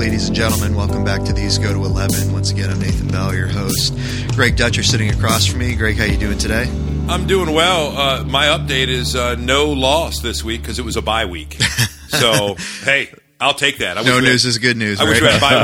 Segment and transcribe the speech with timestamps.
[0.00, 0.74] ladies and gentlemen.
[0.74, 2.32] Welcome back to These Go to 11.
[2.32, 3.94] Once again, I'm Nathan Bell, your host.
[4.34, 5.76] Greg Dutcher sitting across from me.
[5.76, 6.62] Greg, how are you doing today?
[7.06, 7.94] I'm doing well.
[7.94, 11.58] Uh, my update is uh, no loss this week because it was a bye week.
[12.10, 13.96] So, hey, I'll take that.
[13.96, 15.00] I No news had- is good news.
[15.00, 15.28] I wish right?
[15.32, 15.62] we had bye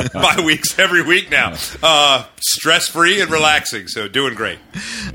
[0.00, 1.54] weeks, bye weeks every week now.
[1.80, 3.86] Uh, stress free and relaxing.
[3.86, 4.58] So, doing great.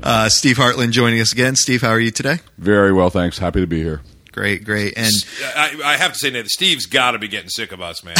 [0.02, 1.54] Uh, Steve Hartland joining us again.
[1.54, 2.38] Steve, how are you today?
[2.56, 3.36] Very well, thanks.
[3.36, 4.00] Happy to be here.
[4.34, 4.94] Great, great.
[4.96, 5.12] And
[5.54, 8.16] I, I have to say, Nathan, Steve's got to be getting sick of us, man.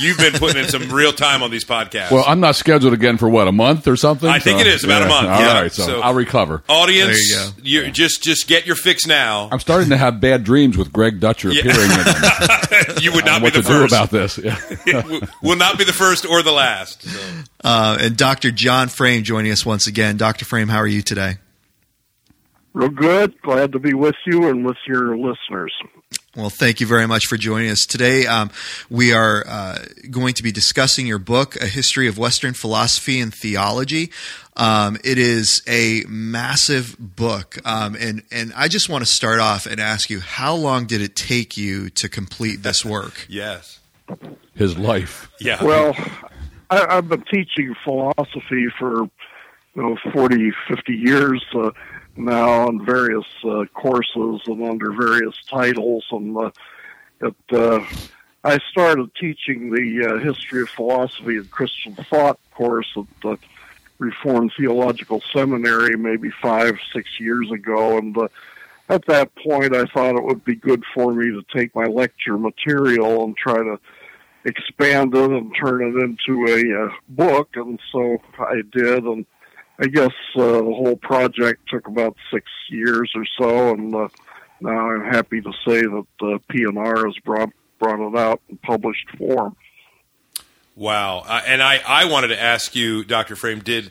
[0.00, 2.10] You've been putting in some real time on these podcasts.
[2.10, 4.28] Well, I'm not scheduled again for what a month or something.
[4.28, 5.60] I think it is, about a month, All yeah.
[5.60, 6.64] right, so, So- I'll recover.
[6.68, 7.56] Audience, There you go.
[7.62, 9.48] you're- just just get your fix now.
[9.52, 11.60] I'm starting to have bad dreams with Greg Dutcher Yeah.
[11.60, 13.92] appearing in you would not be what the to do first.
[13.94, 14.38] about this?
[14.38, 14.60] Yeah.
[15.42, 17.02] Will not be the first or the last.
[17.02, 17.20] So.
[17.62, 18.50] uh, and Dr.
[18.50, 20.16] John Frame joining us once again.
[20.16, 20.44] Dr.
[20.44, 21.36] Frame, how are you today?
[22.74, 23.40] Real good.
[23.42, 25.72] Glad to be with you and with your listeners.
[26.34, 28.26] Well, thank you very much for joining us today.
[28.26, 28.50] Um,
[28.88, 29.78] we are uh,
[30.10, 34.10] going to be discussing your book, A History of Western Philosophy and Theology.
[34.56, 39.66] Um, it is a massive book, um, and and I just want to start off
[39.66, 43.26] and ask you, how long did it take you to complete this work?
[43.32, 43.80] Yes.
[44.54, 45.30] His life.
[45.40, 45.62] Yeah.
[45.64, 45.94] Well,
[46.70, 49.04] I, I've been teaching philosophy for
[49.74, 51.70] you know, 40, 50 years uh,
[52.16, 56.04] now on various uh, courses and under various titles.
[56.10, 56.50] And uh,
[57.20, 57.84] it, uh,
[58.44, 63.38] I started teaching the uh, history of philosophy and Christian thought course at the
[63.98, 67.98] Reformed Theological Seminary maybe five, six years ago.
[67.98, 68.28] And uh,
[68.88, 72.36] at that point, I thought it would be good for me to take my lecture
[72.36, 73.78] material and try to
[74.44, 79.04] expand it and turn it into a uh, book, and so I did.
[79.04, 79.24] And
[79.82, 84.08] I guess uh, the whole project took about six years or so, and uh,
[84.60, 89.10] now I'm happy to say that uh, P&R has brought brought it out in published
[89.18, 89.56] form.
[90.76, 91.24] Wow.
[91.26, 93.34] Uh, and I, I wanted to ask you, Dr.
[93.34, 93.90] Frame, did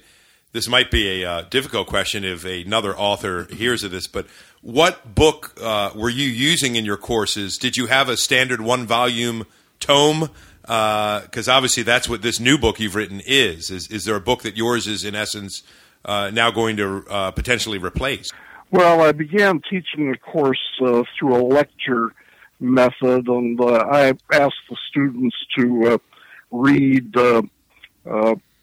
[0.54, 4.28] this might be a uh, difficult question if another author hears of this, but
[4.62, 7.58] what book uh, were you using in your courses?
[7.58, 9.46] Did you have a standard one volume
[9.82, 10.30] tome?
[10.62, 13.70] Because obviously that's what this new book you've written is.
[13.70, 15.64] Is, is there a book that yours is, in essence,
[16.06, 18.32] uh, now going to uh, potentially replace?
[18.72, 22.14] Well, I began teaching the course uh, through a lecture
[22.62, 25.98] method, and uh, I asked the students to uh,
[26.52, 27.42] read uh,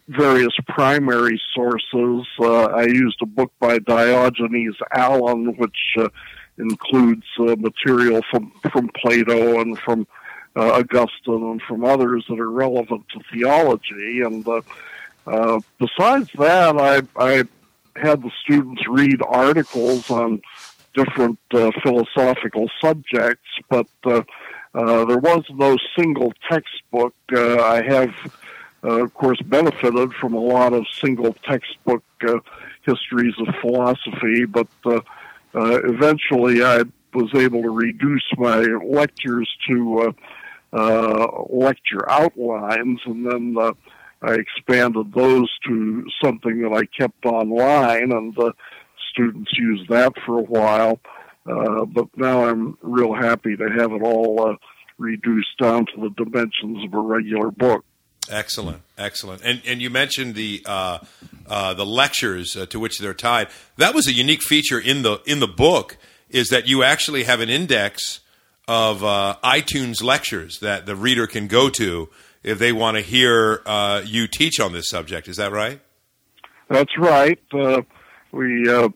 [0.07, 2.25] various primary sources.
[2.39, 5.95] I used a book by Diogenes Allen, which
[6.57, 10.07] includes material from, from Plato and from
[10.55, 14.21] Augustine and from others that are relevant to theology.
[14.21, 14.43] And
[15.25, 17.43] uh, besides that, I, I
[17.95, 20.41] had the students read articles on
[20.93, 24.23] different uh, philosophical subjects, but uh,
[24.73, 27.13] uh, there was no single textbook.
[27.31, 28.13] Uh, I have,
[28.83, 32.39] uh, of course, benefited from a lot of single textbook uh,
[32.83, 35.01] histories of philosophy, but uh,
[35.53, 40.11] uh, eventually I was able to reduce my lectures to uh,
[40.71, 43.73] uh, lecture outlines, and then uh,
[44.21, 48.53] I expanded those to something that I kept online, and the
[49.11, 50.99] students used that for a while.
[51.45, 54.55] Uh, but now I'm real happy to have it all uh,
[54.97, 57.85] reduced down to the dimensions of a regular book.
[58.29, 59.41] Excellent, excellent.
[59.43, 60.99] And and you mentioned the uh,
[61.47, 63.47] uh, the lectures uh, to which they're tied.
[63.77, 65.97] That was a unique feature in the in the book
[66.29, 68.19] is that you actually have an index
[68.67, 72.09] of uh, iTunes lectures that the reader can go to
[72.43, 75.27] if they want to hear uh, you teach on this subject.
[75.27, 75.81] Is that right?
[76.69, 77.39] That's right.
[77.51, 77.81] Uh,
[78.31, 78.89] we uh,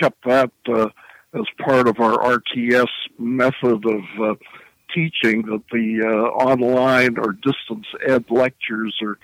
[0.00, 0.88] kept that uh,
[1.34, 4.34] as part of our RTS method of uh,
[4.92, 9.18] teaching that the uh, online or distance ed lectures are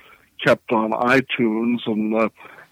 [0.45, 2.31] kept on iTunes, and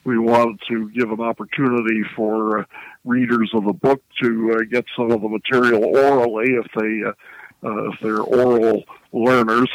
[0.08, 2.64] we wanted to give an opportunity for uh,
[3.04, 7.90] readers of the book to uh, get some of the material orally if they uh,
[7.90, 9.68] if they're oral learners.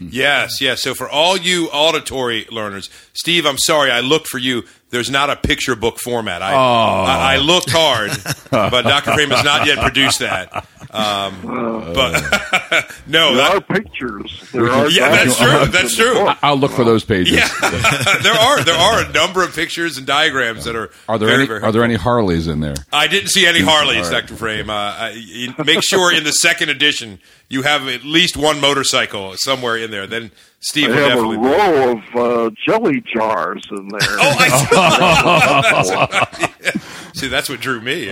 [0.00, 0.82] Yes, yes.
[0.82, 4.64] So for all you auditory learners, Steve, I'm sorry, I looked for you.
[4.94, 6.40] There's not a picture book format.
[6.40, 8.12] I, I, I looked hard,
[8.50, 9.12] but Dr.
[9.14, 10.68] Frame has not yet produced that.
[10.94, 12.12] Um, but
[13.08, 14.48] no, There that, are pictures.
[14.52, 16.28] There are Yeah, that's true, that's true.
[16.44, 17.34] I'll look for those pages.
[17.34, 17.48] yeah,
[18.22, 21.40] there are there are a number of pictures and diagrams that are Are there very,
[21.40, 22.76] any very Are there any Harleys in there?
[22.92, 24.20] I didn't see any Harleys, All right.
[24.20, 24.36] Dr.
[24.36, 24.70] Frame.
[24.70, 27.18] Uh, I, make sure in the second edition
[27.48, 30.06] you have at least one motorcycle somewhere in there.
[30.06, 30.30] Then
[30.64, 34.00] Steve will have a row of uh, jelly jars in there.
[34.00, 36.30] Oh, I
[37.14, 37.28] see.
[37.28, 38.06] That's what drew me.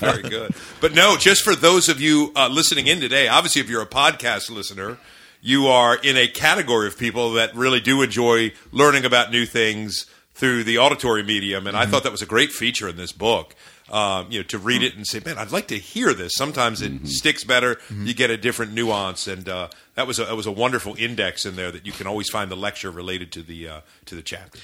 [0.00, 0.52] Very good.
[0.80, 3.86] But no, just for those of you uh, listening in today, obviously, if you're a
[3.86, 4.98] podcast listener,
[5.40, 10.06] you are in a category of people that really do enjoy learning about new things
[10.34, 13.54] through the auditory medium, and I thought that was a great feature in this book.
[13.90, 16.82] Um, you know, to read it and say, "Man, I'd like to hear this." Sometimes
[16.82, 17.78] it sticks better.
[17.90, 21.46] You get a different nuance, and uh, that was a, that was a wonderful index
[21.46, 24.22] in there that you can always find the lecture related to the uh, to the
[24.22, 24.58] chapter.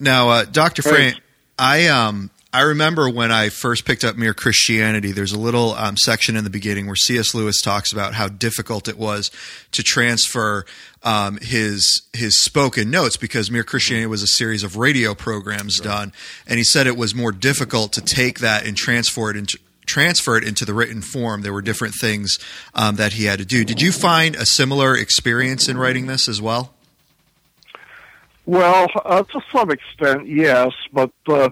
[0.00, 0.82] Now, uh, Dr.
[0.82, 1.14] Frame,
[1.58, 5.12] I um I remember when I first picked up Mere Christianity.
[5.12, 7.32] There's a little um, section in the beginning where C.S.
[7.32, 9.30] Lewis talks about how difficult it was
[9.70, 10.64] to transfer
[11.04, 16.12] um, his his spoken notes because Mere Christianity was a series of radio programs done,
[16.44, 19.56] and he said it was more difficult to take that and transfer it into
[19.86, 21.42] transfer it into the written form.
[21.42, 22.40] There were different things
[22.74, 23.64] um, that he had to do.
[23.64, 26.74] Did you find a similar experience in writing this as well?
[28.44, 31.50] Well, uh, to some extent, yes, but uh,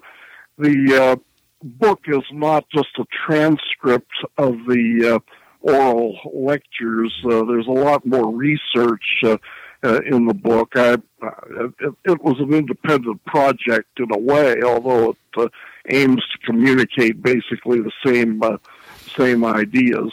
[0.59, 1.17] the uh,
[1.63, 5.19] book is not just a transcript of the uh,
[5.61, 7.13] oral lectures.
[7.25, 9.39] Uh, there's a lot more research uh,
[9.83, 10.73] in the book.
[10.75, 15.49] I, it, it was an independent project in a way, although it uh,
[15.91, 18.43] aims to communicate basically the same
[19.17, 20.13] same ideas.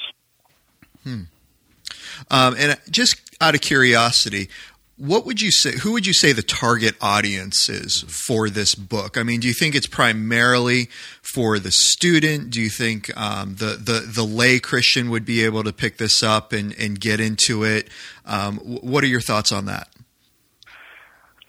[2.32, 4.50] Um, and just out of curiosity,
[4.98, 5.78] what would you say?
[5.80, 9.18] Who would you say the target audience is for this book?
[9.18, 10.88] I mean, do you think it's primarily
[11.22, 12.50] for the student?
[12.50, 16.24] Do you think um, the, the the lay Christian would be able to pick this
[16.24, 17.90] up and, and get into it?
[18.26, 19.90] Um, what are your thoughts on that?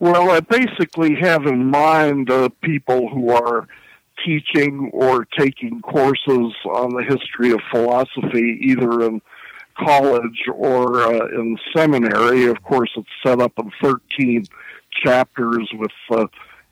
[0.00, 3.68] Well, I basically have in mind uh, people who are
[4.24, 9.22] teaching or taking courses on the history of philosophy, either in
[9.78, 12.46] college or uh, in seminary.
[12.46, 14.46] Of course, it's set up in 13
[15.04, 16.26] chapters with uh,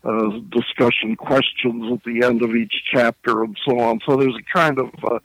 [0.05, 4.01] uh, discussion questions at the end of each chapter and so on.
[4.07, 5.19] So there's a kind of uh,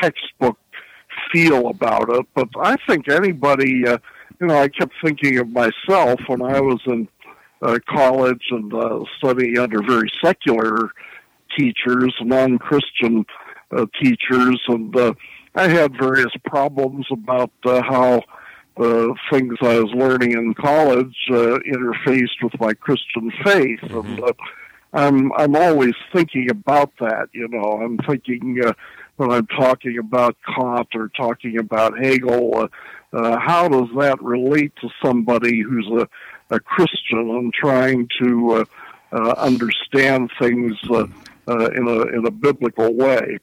[0.00, 0.58] textbook
[1.32, 2.26] feel about it.
[2.34, 3.98] But I think anybody, uh,
[4.40, 7.08] you know, I kept thinking of myself when I was in
[7.62, 10.90] uh, college and uh, studying under very secular
[11.56, 13.24] teachers, non-Christian
[13.76, 15.14] uh, teachers, and uh,
[15.54, 18.22] I had various problems about uh, how
[18.76, 24.32] the things I was learning in college uh, interfaced with my Christian faith, and uh,
[24.92, 27.28] I'm I'm always thinking about that.
[27.32, 28.72] You know, I'm thinking uh,
[29.16, 32.68] when I'm talking about Kant or talking about Hegel, uh,
[33.16, 36.08] uh, how does that relate to somebody who's a,
[36.54, 38.64] a Christian and trying to uh,
[39.12, 41.06] uh, understand things uh,
[41.46, 43.38] uh, in a in a biblical way?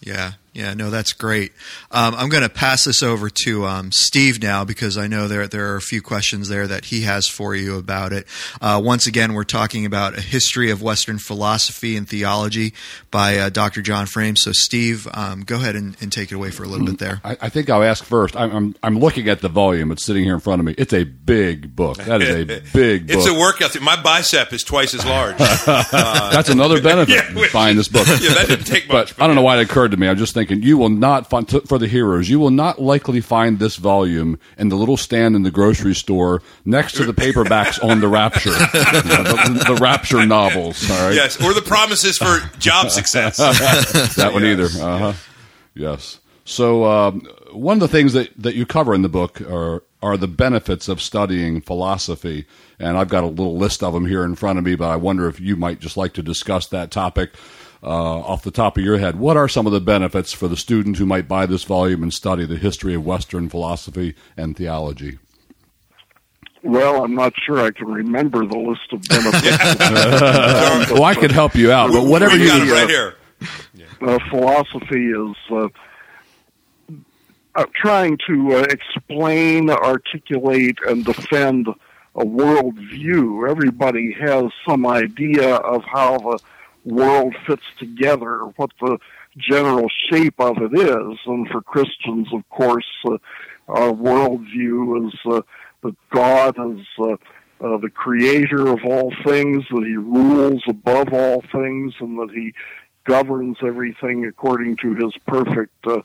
[0.00, 1.52] Yeah, yeah, no, that's great.
[1.92, 5.46] Um, I'm going to pass this over to um, Steve now because I know there
[5.46, 8.26] there are a few questions there that he has for you about it.
[8.60, 12.74] Uh, once again, we're talking about a history of Western philosophy and theology
[13.12, 13.82] by uh, Dr.
[13.82, 14.34] John Frame.
[14.36, 17.20] So, Steve, um, go ahead and, and take it away for a little bit there.
[17.22, 18.34] I, I think I'll ask first.
[18.36, 19.92] I'm, I'm I'm looking at the volume.
[19.92, 20.74] It's sitting here in front of me.
[20.76, 21.98] It's a big book.
[21.98, 23.16] That is a big book.
[23.16, 23.70] It's a workout.
[23.70, 23.82] ethic.
[23.82, 25.36] My bicep is twice as large.
[25.38, 28.06] That's another benefit Yeah, of which- buying this book.
[28.08, 30.08] Yeah, that didn't take much, But I don't know why it occurred to me.
[30.08, 32.28] I'm just thinking you will not find for the heroes.
[32.28, 36.42] You will not likely find this volume in the little stand in the grocery store
[36.64, 40.90] next to the paperbacks on the Rapture, You know, the, the Rapture novels.
[40.90, 43.36] All right, yes, or the promises for job success.
[44.16, 44.52] that one Yes.
[44.74, 44.84] either.
[44.84, 45.12] Uh huh.
[45.74, 46.20] Yes.
[46.44, 47.20] So um,
[47.52, 50.86] one of the things that, that you cover in the book are are the benefits
[50.88, 52.46] of studying philosophy,
[52.78, 54.76] and I've got a little list of them here in front of me.
[54.76, 57.32] But I wonder if you might just like to discuss that topic
[57.82, 59.16] off the top of your head.
[59.16, 62.12] What are some of the benefits for the student who might buy this volume and
[62.12, 65.18] study the history of Western philosophy and theology?
[66.62, 70.90] Well, I'm not sure I can remember the list of benefits.
[70.90, 72.72] Well, I could help you out, but whatever you got it need.
[72.72, 73.14] right here.
[74.00, 75.68] uh, philosophy is uh,
[77.54, 81.68] uh, trying to uh, explain, articulate, and defend
[82.14, 83.48] a worldview.
[83.48, 86.38] Everybody has some idea of how the
[86.84, 88.98] world fits together, what the
[89.36, 91.18] general shape of it is.
[91.26, 93.18] And for Christians, of course, uh,
[93.68, 95.42] our worldview is uh,
[95.82, 97.12] that God is uh,
[97.60, 102.54] uh, the creator of all things, that he rules above all things, and that he
[103.04, 106.00] governs everything according to his perfect uh,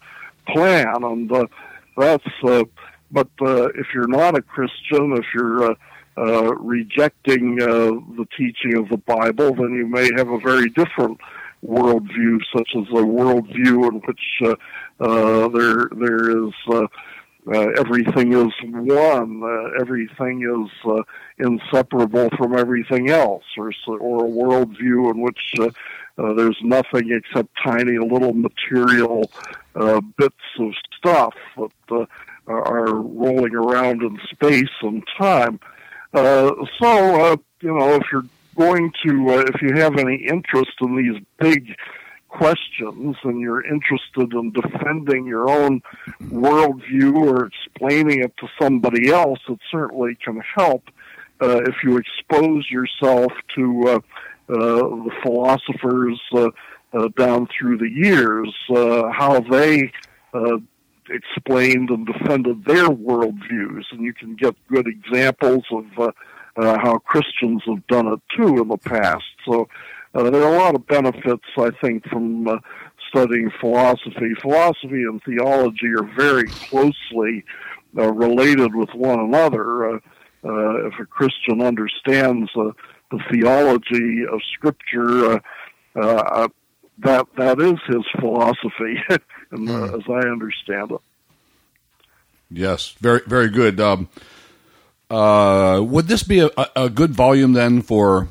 [0.48, 1.04] plan.
[1.04, 1.46] And uh,
[1.98, 2.64] that's, uh,
[3.12, 5.76] but uh, if you're not a Christian, if you're uh,
[6.18, 11.20] uh, rejecting uh, the teaching of the Bible, then you may have a very different
[11.66, 14.56] worldview, such as a worldview in which uh,
[15.00, 16.54] uh, there there is
[17.78, 19.42] everything is one,
[19.80, 21.04] everything is
[21.40, 25.40] inseparable from everything else, or or a worldview in which
[26.18, 29.32] uh, there's nothing except tiny little material
[29.76, 32.06] uh, bits of stuff that uh,
[32.48, 35.60] are rolling around in space and time.
[36.14, 40.72] Uh, so, uh, you know, if you're going to, uh, if you have any interest
[40.82, 41.76] in these big
[42.28, 45.82] questions and you're interested in defending your own
[46.24, 50.90] worldview or explaining it to somebody else, it certainly can help
[51.42, 54.00] uh, if you expose yourself to uh,
[54.50, 56.20] uh, the philosophers
[57.18, 59.92] down through the years, uh, how they
[61.10, 66.12] explained and defended their worldviews, and you can get good examples of uh,
[66.56, 69.24] uh, how Christians have done it too in the past.
[69.46, 69.68] So
[70.14, 72.58] uh, there are a lot of benefits, I think, from uh,
[73.10, 74.34] studying philosophy.
[74.42, 77.44] Philosophy and theology are very closely
[77.98, 79.96] uh, related with one another.
[79.96, 80.00] Uh,
[80.46, 82.72] uh, if a Christian understands uh,
[83.12, 85.40] the theology of Scripture, uh,
[85.96, 86.48] uh,
[87.00, 89.02] that that is his philosophy,
[89.54, 89.98] and, mm.
[89.98, 91.02] as I understand it.
[92.52, 93.80] Yes, very very good.
[93.80, 94.10] Um,
[95.10, 98.28] would this be a, a good volume then for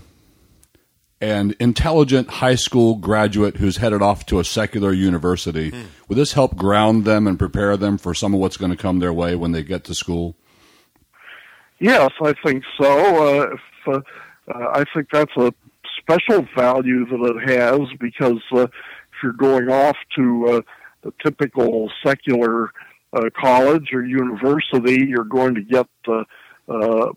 [1.22, 5.70] an intelligent high school graduate who's headed off to a secular university.
[5.70, 5.84] Mm.
[6.08, 8.98] Will this help ground them and prepare them for some of what's going to come
[8.98, 10.34] their way when they get to school?
[11.78, 12.90] Yes, I think so.
[12.90, 14.00] Uh, if, uh,
[14.52, 15.54] uh, I think that's a
[16.00, 18.70] special value that it has because uh, if
[19.22, 20.60] you're going off to uh,
[21.02, 22.70] the typical secular
[23.12, 26.24] uh, college or university, you're going to get uh,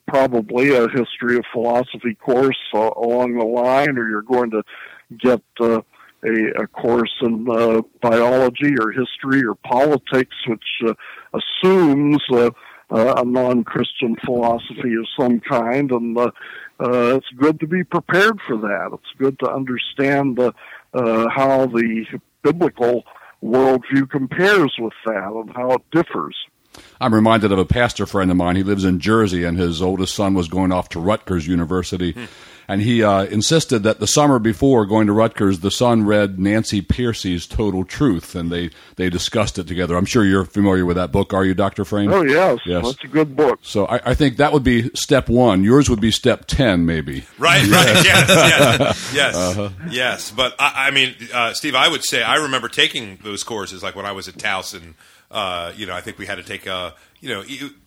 [0.07, 4.63] probably a history of philosophy course uh, along the line, or you're going to
[5.19, 5.81] get uh,
[6.23, 10.93] a, a course in uh, biology or history or politics, which uh,
[11.33, 12.49] assumes uh,
[12.91, 16.31] uh, a non-Christian philosophy of some kind, and uh,
[16.79, 18.89] uh, it's good to be prepared for that.
[18.93, 20.51] It's good to understand uh,
[20.93, 22.05] uh, how the
[22.43, 23.03] biblical
[23.45, 26.35] worldview compares with that and how it differs.
[26.99, 28.55] I'm reminded of a pastor friend of mine.
[28.55, 32.11] He lives in Jersey, and his oldest son was going off to Rutgers University.
[32.11, 32.25] Hmm.
[32.67, 36.81] And he uh, insisted that the summer before going to Rutgers, the son read Nancy
[36.81, 39.95] Pearcey's Total Truth, and they, they discussed it together.
[39.95, 41.85] I'm sure you're familiar with that book, are you, Dr.
[41.85, 42.11] Frame?
[42.11, 42.59] Oh, yes.
[42.65, 42.83] yes.
[42.83, 43.59] That's a good book.
[43.61, 45.63] So I, I think that would be step one.
[45.63, 47.25] Yours would be step 10, maybe.
[47.37, 47.69] Right, right.
[48.05, 49.13] yes, yes.
[49.13, 49.35] Yes.
[49.35, 49.69] Uh-huh.
[49.89, 50.31] yes.
[50.31, 53.95] But I, I mean, uh, Steve, I would say I remember taking those courses like
[53.95, 54.95] when I was at Towson
[55.31, 57.43] uh, you know, I think we had to take a, you know,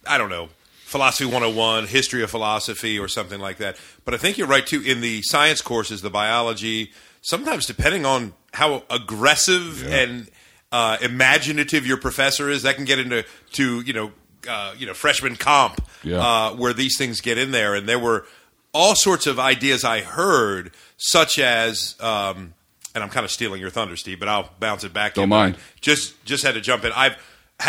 [0.06, 0.48] I don't know,
[0.88, 3.76] philosophy 101, history of philosophy, or something like that.
[4.06, 4.80] But I think you're right too.
[4.80, 9.96] In the science courses, the biology, sometimes depending on how aggressive yeah.
[9.96, 10.30] and
[10.72, 14.12] uh, imaginative your professor is, that can get into to you know
[14.48, 16.20] uh, you know freshman comp yeah.
[16.20, 17.74] uh, where these things get in there.
[17.74, 18.26] And there were
[18.72, 22.54] all sorts of ideas I heard, such as um,
[22.94, 25.14] and I'm kind of stealing your thunder, Steve, but I'll bounce it back.
[25.14, 25.28] Don't in.
[25.28, 25.56] mind.
[25.82, 26.92] Just just had to jump in.
[26.96, 27.16] I've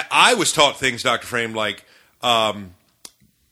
[0.10, 1.84] I was taught things, Doctor Frame, like
[2.22, 2.76] um,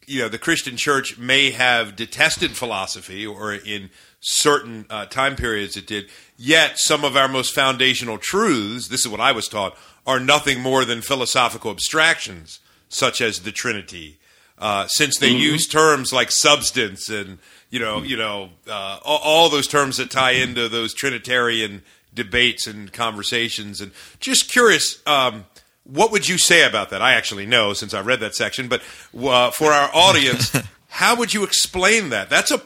[0.07, 3.89] you know the Christian Church may have detested philosophy, or in
[4.21, 6.09] certain uh, time periods it did.
[6.37, 10.61] Yet some of our most foundational truths, this is what I was taught, are nothing
[10.61, 12.59] more than philosophical abstractions,
[12.89, 14.17] such as the Trinity.
[14.57, 15.39] Uh, since they mm-hmm.
[15.39, 17.37] use terms like substance and
[17.69, 21.83] you know, you know, uh, all, all, those terms that tie into those Trinitarian
[22.13, 23.81] debates and conversations.
[23.81, 25.45] And just curious, um,
[25.87, 27.01] what would you say about that?
[27.01, 28.81] I actually know since I read that section, but
[29.17, 30.55] uh, for our audience,
[30.89, 32.29] how would you explain that?
[32.29, 32.61] That's a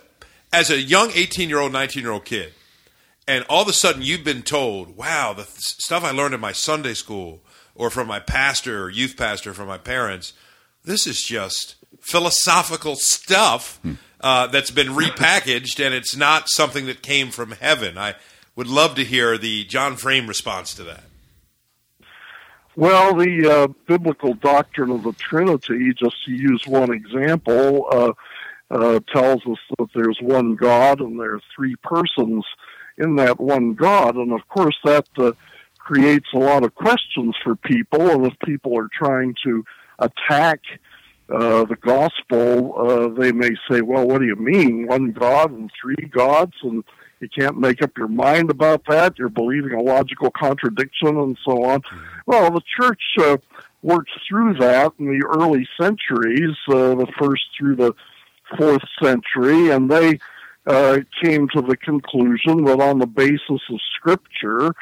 [0.54, 2.54] as a young 18 year old, 19 year old kid,
[3.28, 6.40] and all of a sudden you've been told, "Wow, the th- stuff I learned in
[6.40, 7.42] my Sunday school
[7.76, 10.34] or from my pastor or youth pastor from my parents,
[10.84, 17.02] this is just philosophical stuff." Hmm uh, that's been repackaged, and it's not something that
[17.02, 17.98] came from heaven.
[17.98, 18.16] I
[18.56, 21.04] would love to hear the John Frame response to that.
[22.78, 28.14] Well, the uh, biblical doctrine of the Trinity, just to use one example, uh,
[28.72, 32.46] uh, tells us that there's one God and there are three persons
[32.98, 34.16] in that one God.
[34.16, 35.34] And of course, that uh,
[35.78, 38.10] creates a lot of questions for people.
[38.10, 39.66] And if people are trying to
[40.00, 40.62] attack
[41.30, 44.88] uh, the gospel, uh, they may say, well, what do you mean?
[44.88, 46.54] One God and three gods?
[46.64, 46.86] And
[47.22, 49.18] you can't make up your mind about that.
[49.18, 51.82] You're believing a logical contradiction and so on.
[52.26, 53.38] Well, the church uh,
[53.84, 57.94] worked through that in the early centuries, uh, the first through the
[58.58, 60.20] fourth century, and they
[60.66, 64.74] uh, came to the conclusion that on the basis of Scripture,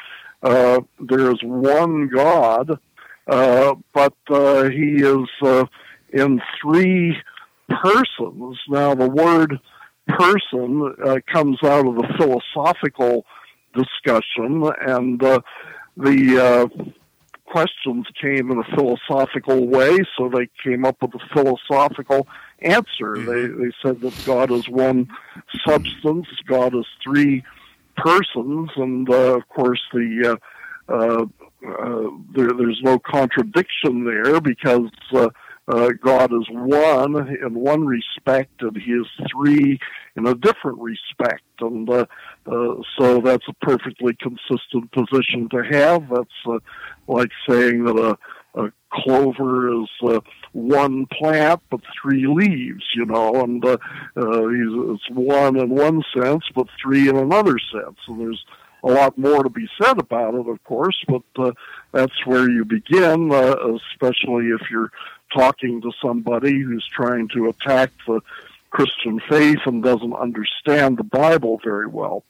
[0.42, 2.78] uh, there is one God,
[3.26, 5.66] uh, but uh, He is uh,
[6.12, 7.16] in three
[7.68, 8.58] persons.
[8.68, 9.58] Now, the word
[10.18, 13.24] person uh, comes out of the philosophical
[13.74, 15.40] discussion, and uh,
[15.96, 16.84] the uh,
[17.50, 22.26] questions came in a philosophical way, so they came up with a philosophical
[22.60, 23.16] answer.
[23.16, 23.26] Mm-hmm.
[23.26, 25.08] They they said that God is one
[25.66, 27.44] substance, God is three
[27.96, 30.38] persons, and uh, of course the
[30.88, 31.24] uh, uh,
[31.66, 34.90] uh there, there's no contradiction there because
[35.70, 39.78] uh, God is one in one respect, and He is three
[40.16, 42.06] in a different respect, and uh,
[42.46, 46.08] uh, so that's a perfectly consistent position to have.
[46.08, 46.58] That's uh,
[47.06, 47.96] like saying that
[48.54, 50.20] a, a clover is uh,
[50.52, 57.08] one plant but three leaves, you know, and it's one in one sense but three
[57.08, 58.44] in another sense, and there's
[58.82, 61.52] a lot more to be said about it, of course, but uh,
[61.92, 63.54] that's where you begin, uh,
[63.92, 64.90] especially if you're
[65.32, 68.20] talking to somebody who's trying to attack the
[68.70, 72.24] Christian faith and doesn't understand the Bible very well.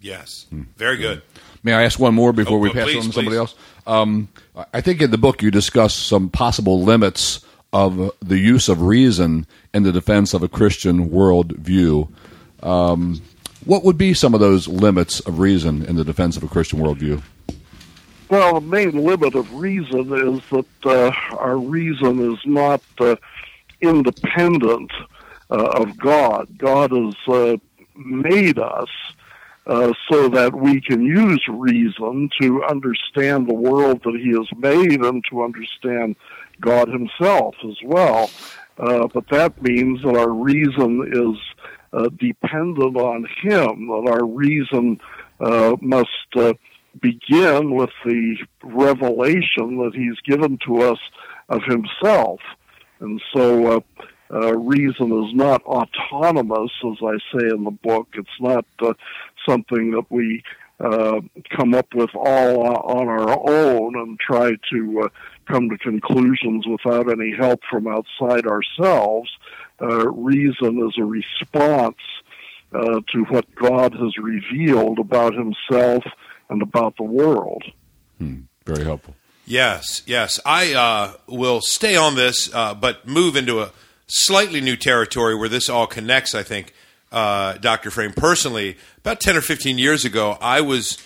[0.00, 1.22] Yes, very good.
[1.62, 3.14] May I ask one more before oh, we pass please, on to please.
[3.14, 3.54] somebody else?
[3.86, 4.28] Um,
[4.72, 9.46] I think in the book you discuss some possible limits of the use of reason
[9.74, 12.08] in the defense of a Christian worldview.
[12.62, 13.20] Um,
[13.64, 16.78] what would be some of those limits of reason in the defense of a Christian
[16.78, 17.22] worldview?
[18.30, 23.16] Well, the main limit of reason is that uh, our reason is not uh,
[23.80, 24.92] independent
[25.50, 26.56] uh, of God.
[26.56, 27.56] God has uh,
[27.96, 28.88] made us
[29.66, 35.04] uh, so that we can use reason to understand the world that He has made
[35.04, 36.14] and to understand
[36.60, 38.30] God Himself as well.
[38.76, 45.00] But that means that our reason is uh, dependent on Him, that our reason
[45.40, 46.52] uh, must uh,
[47.00, 50.98] begin with the revelation that He's given to us
[51.48, 52.40] of Himself.
[53.00, 53.80] And so uh,
[54.32, 58.08] uh, reason is not autonomous, as I say in the book.
[58.14, 58.94] It's not uh,
[59.48, 60.42] something that we
[60.78, 61.20] uh,
[61.56, 65.08] come up with all on our own and try to uh,
[65.46, 69.30] come to conclusions without any help from outside ourselves.
[69.82, 71.96] Uh, reason is a response
[73.12, 76.04] to what God has revealed about Himself
[76.50, 77.64] and about the world.
[78.18, 78.40] Hmm.
[78.66, 79.14] Very helpful.
[79.46, 80.38] Yes, yes.
[80.44, 83.72] I uh, will stay on this, uh, but move into a
[84.06, 86.72] slightly new territory where this all connects, I think,
[87.10, 87.90] uh, Dr.
[87.90, 88.12] Frame.
[88.12, 90.98] Personally, about 10 or 15 years ago, I was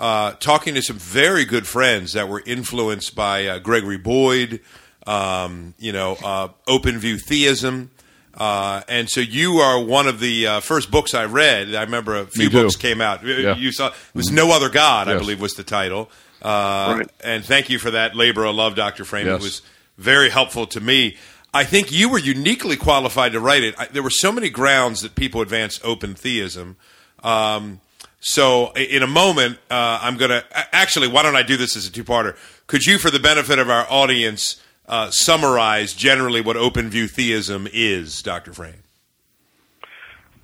[0.00, 4.60] uh, talking to some very good friends that were influenced by uh, Gregory Boyd,
[5.06, 7.90] um, you know, uh, open view theism.
[8.34, 11.74] Uh, and so you are one of the uh, first books I read.
[11.74, 13.24] I remember a few books came out.
[13.26, 13.56] Yeah.
[13.56, 16.10] You saw it was No Other God, I believe, was the title.
[16.40, 17.10] Uh, Right.
[17.22, 19.04] And thank you for that labor of love, Dr.
[19.04, 19.26] Frame.
[19.26, 19.40] Yes.
[19.40, 19.62] It was
[19.98, 21.16] very helpful to me.
[21.54, 23.74] I think you were uniquely qualified to write it.
[23.78, 26.76] I, there were so many grounds that people advance open theism.
[27.22, 27.80] Um,
[28.20, 31.08] so, in a moment, uh, I'm going to actually.
[31.08, 32.36] Why don't I do this as a two-parter?
[32.68, 37.68] Could you, for the benefit of our audience, uh, summarize generally what open view theism
[37.72, 38.52] is, Dr.
[38.52, 38.82] Frame?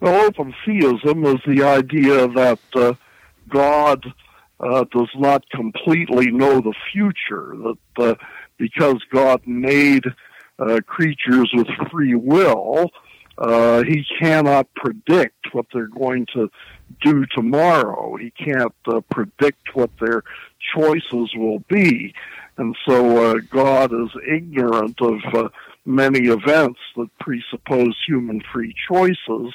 [0.01, 2.95] Well, open theism is the idea that uh,
[3.49, 4.07] God
[4.61, 8.15] uh, does not completely know the future, that uh,
[8.59, 10.05] because God made
[10.59, 12.91] uh, creatures with free will,
[13.39, 16.49] uh, he cannot predict what they're going to
[17.01, 18.17] do tomorrow.
[18.17, 18.75] He can't
[19.11, 20.23] predict what their
[20.75, 22.15] choices will be.
[22.59, 25.49] And so uh, God is ignorant of uh,
[25.87, 29.55] many events that presuppose human free choices.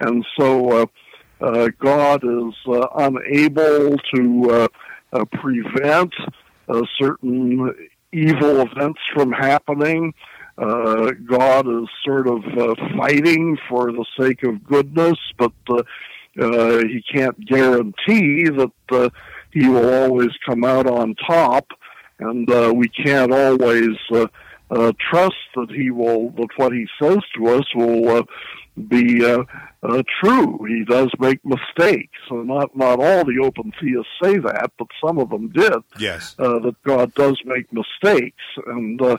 [0.00, 0.86] And so uh,
[1.40, 4.68] uh, God is uh, unable to
[5.12, 6.14] uh, prevent
[6.98, 7.74] certain
[8.12, 10.14] evil events from happening.
[10.56, 12.42] God is sort of
[12.96, 15.52] fighting for the sake of goodness, but
[16.34, 19.12] he can't guarantee that
[19.52, 21.68] he will always come out on top,
[22.18, 24.26] and uh, we can't always uh,
[24.70, 28.22] uh, trust that he will that what he says to us will uh,
[28.88, 29.42] be uh,
[29.82, 30.58] uh, true.
[30.68, 35.18] He does make mistakes, so not not all the open theists say that, but some
[35.18, 36.34] of them did Yes.
[36.38, 39.16] uh, that God does make mistakes, and uh,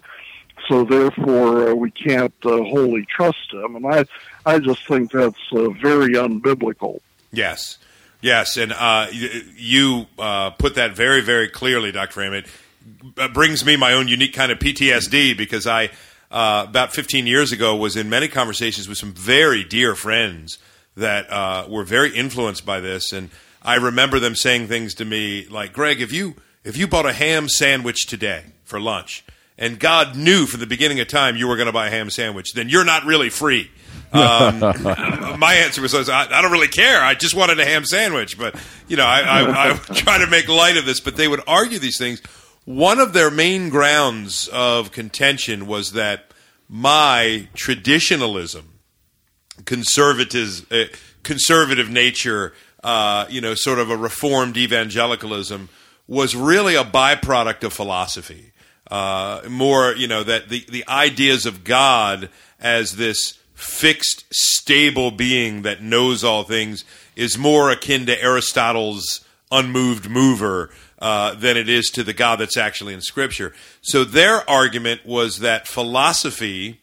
[0.67, 3.75] so therefore uh, we can't uh, wholly trust Him.
[3.77, 4.05] And I,
[4.45, 6.99] I just think that's uh, very unbiblical.
[7.31, 7.77] Yes,
[8.21, 12.12] yes, and uh, you uh, put that very, very clearly, Dr.
[12.12, 12.43] Frame.
[13.17, 15.89] Uh, brings me my own unique kind of PTSD because I,
[16.32, 20.58] uh, about 15 years ago, was in many conversations with some very dear friends
[20.95, 23.30] that uh, were very influenced by this, and
[23.62, 27.13] I remember them saying things to me like, "Greg, if you if you bought a
[27.13, 29.23] ham sandwich today for lunch."
[29.60, 32.10] And God knew from the beginning of time you were going to buy a ham
[32.10, 32.54] sandwich.
[32.54, 33.69] Then you're not really free.
[34.13, 34.60] Um,
[35.38, 37.04] my answer was, I, I don't really care.
[37.04, 38.38] I just wanted a ham sandwich.
[38.38, 38.56] But,
[38.88, 41.78] you know, I, I, I try to make light of this, but they would argue
[41.78, 42.21] these things.
[42.65, 46.31] One of their main grounds of contention was that
[46.67, 48.79] my traditionalism,
[49.65, 50.85] conservative, uh,
[51.23, 55.69] conservative nature, uh, you know, sort of a reformed evangelicalism,
[56.07, 58.51] was really a byproduct of philosophy.
[58.89, 65.63] Uh, more, you know, that the, the ideas of God as this fixed, stable being
[65.63, 71.89] that knows all things is more akin to Aristotle's unmoved mover uh, than it is
[71.91, 73.53] to the God that's actually in Scripture.
[73.81, 76.81] So their argument was that philosophy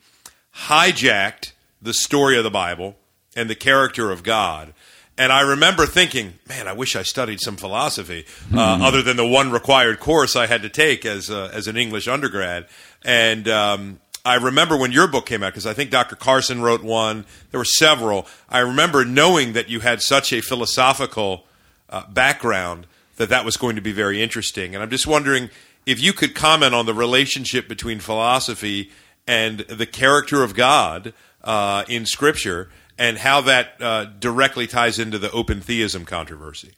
[0.65, 1.53] hijacked
[1.83, 2.97] the story of the Bible
[3.35, 4.73] and the character of God.
[5.19, 8.83] And I remember thinking, man, I wish I studied some philosophy, uh, hmm.
[8.83, 12.07] other than the one required course I had to take as uh, as an English
[12.07, 12.67] undergrad.
[13.03, 16.17] And um, I remember when your book came out because I think Dr.
[16.17, 17.25] Carson wrote one.
[17.51, 18.27] There were several.
[18.51, 21.45] I remember knowing that you had such a philosophical
[21.89, 24.75] uh, background that that was going to be very interesting.
[24.75, 25.51] And I'm just wondering
[25.85, 28.91] if you could comment on the relationship between philosophy
[29.27, 35.19] and the character of God uh, in Scripture and how that uh, directly ties into
[35.19, 36.73] the open theism controversy.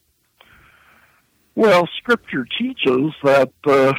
[1.55, 3.93] Well, Scripture teaches that uh,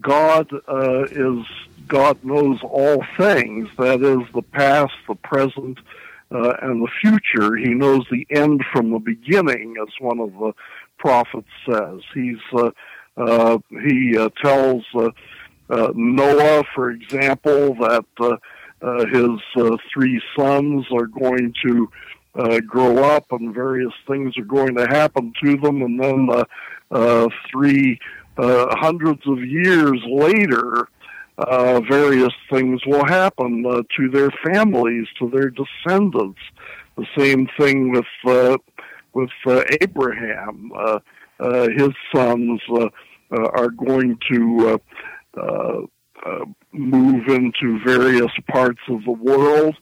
[0.00, 1.44] God uh, is
[1.86, 3.68] God knows all things.
[3.78, 5.78] That is the past, the present,
[6.30, 7.56] uh, and the future.
[7.56, 10.52] He knows the end from the beginning, as one of the
[10.98, 12.00] prophets says.
[12.14, 12.70] He's uh,
[13.16, 15.10] uh, he uh, tells uh,
[15.70, 18.36] uh, Noah, for example, that uh,
[18.80, 21.90] uh, his uh, three sons are going to
[22.34, 26.44] uh, grow up and various things are going to happen to them, and then uh,
[26.90, 27.98] uh, three
[28.36, 30.88] uh, hundreds of years later,
[31.38, 36.40] uh, various things will happen uh, to their families, to their descendants.
[36.96, 38.56] The same thing with uh,
[39.18, 40.70] with uh, Abraham.
[40.74, 40.98] Uh,
[41.40, 42.88] uh, his sons uh,
[43.32, 44.40] uh, are going to
[45.36, 45.80] uh, uh,
[46.24, 49.76] uh, move into various parts of the world,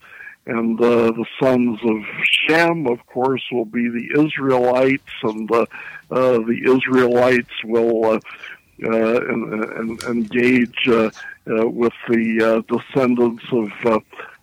[0.46, 5.66] and uh, the sons of Shem, of course, will be the Israelites, and uh,
[6.10, 8.20] uh, the Israelites will uh,
[8.84, 11.10] uh, and, and, engage uh,
[11.50, 14.00] uh, with the uh, descendants of uh,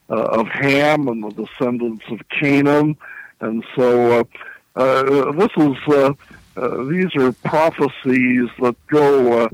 [0.10, 2.98] uh, of Ham and the descendants of Canaan,
[3.40, 4.24] and so uh,
[4.76, 6.14] this is uh,
[6.56, 9.50] uh, these are prophecies that go uh,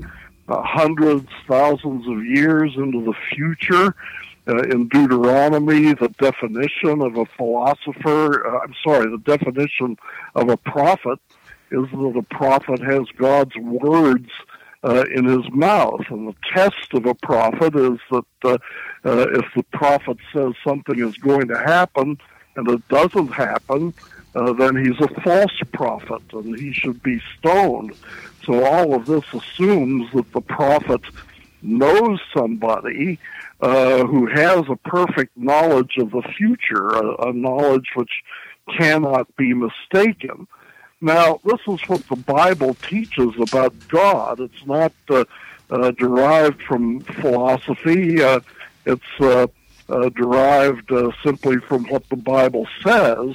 [0.48, 3.94] uh, hundreds, thousands of years into the future.
[4.48, 9.96] Uh, in Deuteronomy, the definition of a philosopher, uh, I'm sorry, the definition
[10.34, 11.18] of a prophet
[11.70, 14.28] is that a prophet has God's words
[14.82, 16.04] uh, in his mouth.
[16.08, 18.58] And the test of a prophet is that uh,
[19.04, 22.18] uh, if the prophet says something is going to happen
[22.56, 23.94] and it doesn't happen,
[24.34, 27.94] uh, then he's a false prophet and he should be stoned.
[28.44, 31.00] So all of this assumes that the prophet
[31.62, 33.18] knows somebody
[33.60, 38.22] uh, who has a perfect knowledge of the future, a, a knowledge which
[38.78, 40.46] cannot be mistaken.
[41.00, 44.40] Now, this is what the Bible teaches about God.
[44.40, 45.24] It's not uh,
[45.70, 48.22] uh, derived from philosophy.
[48.22, 48.40] Uh,
[48.86, 49.46] it's uh,
[49.88, 53.34] uh, derived uh, simply from what the Bible says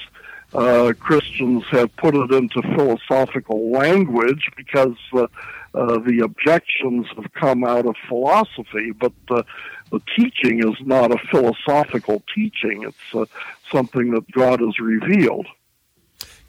[0.56, 5.28] uh, Christians have put it into philosophical language because uh,
[5.74, 9.44] uh, the objections have come out of philosophy, but uh,
[9.92, 12.84] the teaching is not a philosophical teaching.
[12.84, 13.26] It's uh,
[13.72, 15.48] something that God has revealed.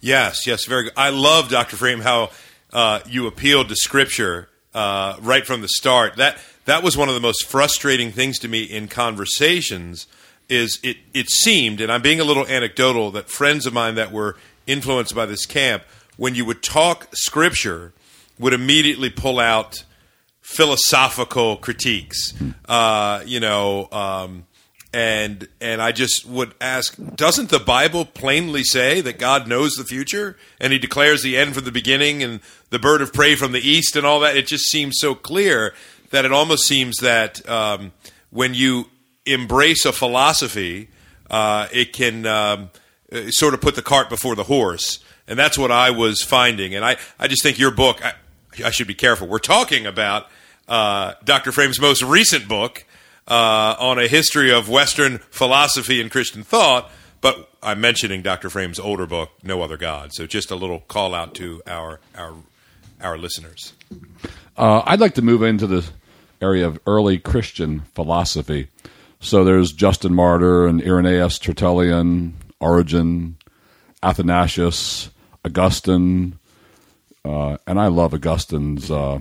[0.01, 0.93] Yes, yes, very good.
[0.97, 1.77] I love, Dr.
[1.77, 2.31] Frame, how
[2.73, 6.17] uh, you appealed to Scripture uh, right from the start.
[6.17, 10.07] That, that was one of the most frustrating things to me in conversations
[10.49, 14.13] is it, it seemed, and I'm being a little anecdotal, that friends of mine that
[14.13, 15.83] were influenced by this camp,
[16.17, 17.93] when you would talk scripture,
[18.39, 19.85] would immediately pull out
[20.41, 22.33] philosophical critiques.
[22.69, 24.47] Uh, you know, um,
[24.93, 29.85] and and I just would ask, doesn't the Bible plainly say that God knows the
[29.85, 33.53] future and He declares the end from the beginning and the bird of prey from
[33.53, 34.37] the east and all that?
[34.37, 35.75] It just seems so clear
[36.11, 37.93] that it almost seems that um,
[38.31, 38.87] when you
[39.27, 40.89] embrace a philosophy,
[41.31, 42.71] uh, it can um,
[43.13, 45.01] uh, sort of put the cart before the horse.
[45.29, 46.75] And that's what I was finding.
[46.75, 48.15] And I, I just think your book, I,
[48.65, 49.27] I should be careful.
[49.27, 50.29] We're talking about
[50.69, 51.53] uh, Dr.
[51.53, 52.85] Frame's most recent book
[53.29, 58.51] uh, on a history of Western philosophy and Christian thought, but I'm mentioning Dr.
[58.51, 60.13] Frame's older book, No Other God.
[60.13, 62.35] So just a little call out to our, our,
[63.01, 63.73] our listeners.
[64.57, 65.85] Uh, I'd like to move into the
[66.41, 68.69] area of early Christian philosophy.
[69.27, 73.37] So there's Justin Martyr and Irenaeus, Tertullian, Origen,
[74.01, 75.11] Athanasius,
[75.45, 76.39] Augustine,
[77.25, 79.19] uh, and I love Augustine's uh,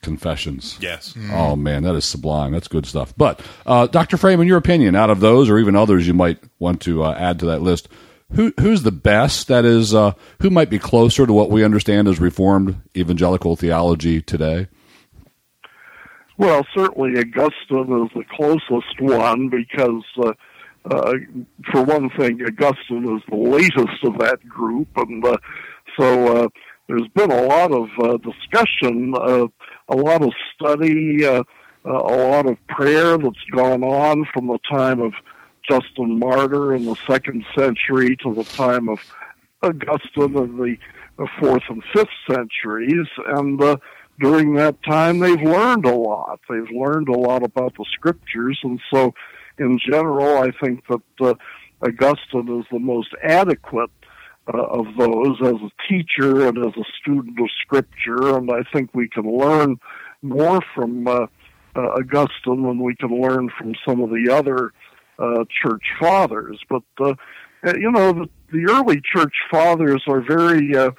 [0.00, 0.78] confessions.
[0.80, 1.14] Yes.
[1.32, 2.52] Oh man, that is sublime.
[2.52, 3.12] That's good stuff.
[3.18, 4.16] But uh, Dr.
[4.16, 7.12] Frame, in your opinion, out of those or even others you might want to uh,
[7.12, 7.88] add to that list,
[8.32, 9.48] who who's the best?
[9.48, 14.22] That is, uh, who might be closer to what we understand as Reformed evangelical theology
[14.22, 14.68] today?
[16.38, 20.32] Well, certainly Augustine is the closest one because, uh,
[20.90, 21.12] uh,
[21.72, 25.36] for one thing, Augustine is the latest of that group, and uh,
[25.98, 26.48] so uh,
[26.88, 29.46] there's been a lot of uh, discussion, uh,
[29.88, 31.42] a lot of study, uh,
[31.86, 35.12] uh, a lot of prayer that's gone on from the time of
[35.68, 38.98] Justin Martyr in the second century to the time of
[39.62, 40.76] Augustine in the
[41.18, 43.76] uh, fourth and fifth centuries, and uh,
[44.20, 46.40] during that time they've learned a lot.
[46.48, 49.14] They've learned a lot about the scriptures, and so
[49.58, 51.34] in general, I think that uh,
[51.82, 53.90] Augustine is the most adequate
[54.52, 58.90] uh, of those as a teacher and as a student of scripture, and I think
[58.94, 59.76] we can learn
[60.22, 61.26] more from uh,
[61.74, 64.72] uh, Augustine than we can learn from some of the other
[65.18, 66.60] uh, church fathers.
[66.68, 67.14] But uh,
[67.64, 70.90] you know, the, the early church fathers are very uh,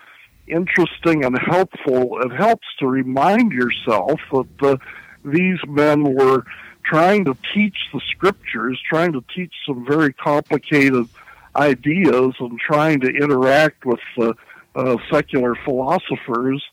[0.47, 2.19] interesting and helpful.
[2.21, 4.77] It helps to remind yourself that uh,
[5.23, 6.43] these men were
[6.83, 11.07] trying to teach the scriptures, trying to teach some very complicated
[11.55, 14.33] ideas, and trying to interact with uh,
[14.75, 16.63] uh, secular philosophers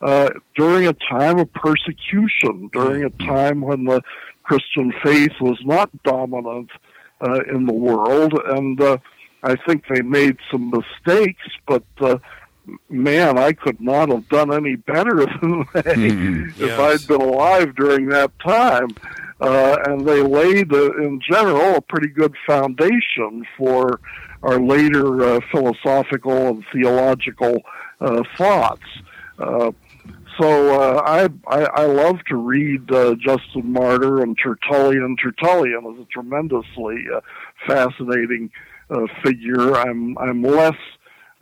[0.00, 4.02] uh, during a time of persecution, during a time when the
[4.42, 6.70] Christian faith was not dominant
[7.20, 8.34] uh, in the world.
[8.46, 8.98] And uh,
[9.42, 12.18] I think they made some mistakes, but uh,
[12.88, 16.48] man, I could not have done any better than they Mhm.
[16.50, 16.78] if Yes.
[17.02, 18.88] I'd been alive during that time.
[19.40, 24.00] Uh, and they laid, uh, in general, a pretty good foundation for
[24.42, 27.60] our later uh, philosophical and theological
[28.00, 28.82] uh, thoughts.
[29.38, 29.72] Uh,
[30.38, 35.16] so uh, I, I I love to read uh, Justin Martyr and Tertullian.
[35.16, 37.20] Tertullian is a tremendously uh,
[37.66, 38.50] fascinating
[38.90, 39.74] uh, figure.
[39.76, 40.76] I'm I'm less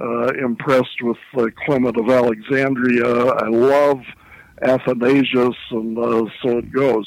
[0.03, 3.27] uh, impressed with uh, Clement of Alexandria.
[3.27, 4.03] I love
[4.61, 7.07] Athanasius, and uh, so it goes.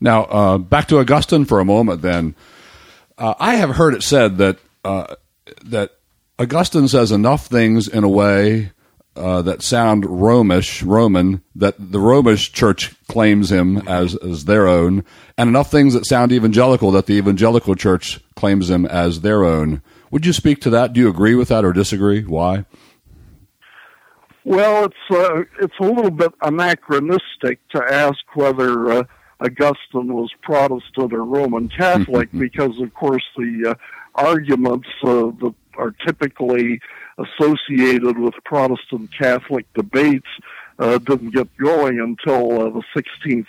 [0.00, 2.02] Now, uh, back to Augustine for a moment.
[2.02, 2.34] Then,
[3.18, 5.14] uh, I have heard it said that uh,
[5.64, 5.90] that
[6.38, 8.72] Augustine says enough things in a way
[9.16, 15.04] uh, that sound Romish, Roman, that the Romish Church claims him as as their own,
[15.38, 19.82] and enough things that sound evangelical that the evangelical Church claims him as their own.
[20.14, 20.92] Would you speak to that?
[20.92, 22.22] Do you agree with that or disagree?
[22.22, 22.66] Why?
[24.44, 29.02] Well, it's uh, it's a little bit anachronistic to ask whether uh,
[29.40, 33.74] Augustine was Protestant or Roman Catholic, because of course the uh,
[34.14, 36.80] arguments uh, that are typically
[37.18, 40.28] associated with Protestant Catholic debates
[40.78, 43.48] uh, didn't get going until uh, the 16th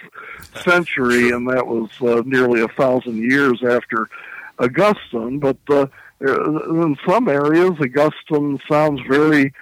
[0.63, 4.09] century, and that was uh, nearly a thousand years after
[4.57, 5.37] Augustine.
[5.37, 5.85] But uh,
[6.25, 9.53] in some areas, Augustine sounds very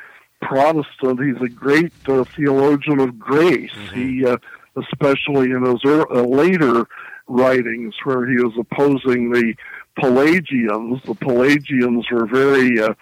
[0.42, 1.24] Protestant.
[1.24, 3.72] He's a great uh, theologian of grace.
[3.94, 4.38] He, uh,
[4.76, 6.86] especially in his er- uh, later
[7.28, 9.54] writings, where he was opposing the
[10.00, 11.02] Pelagians.
[11.04, 12.94] The Pelagians were very uh,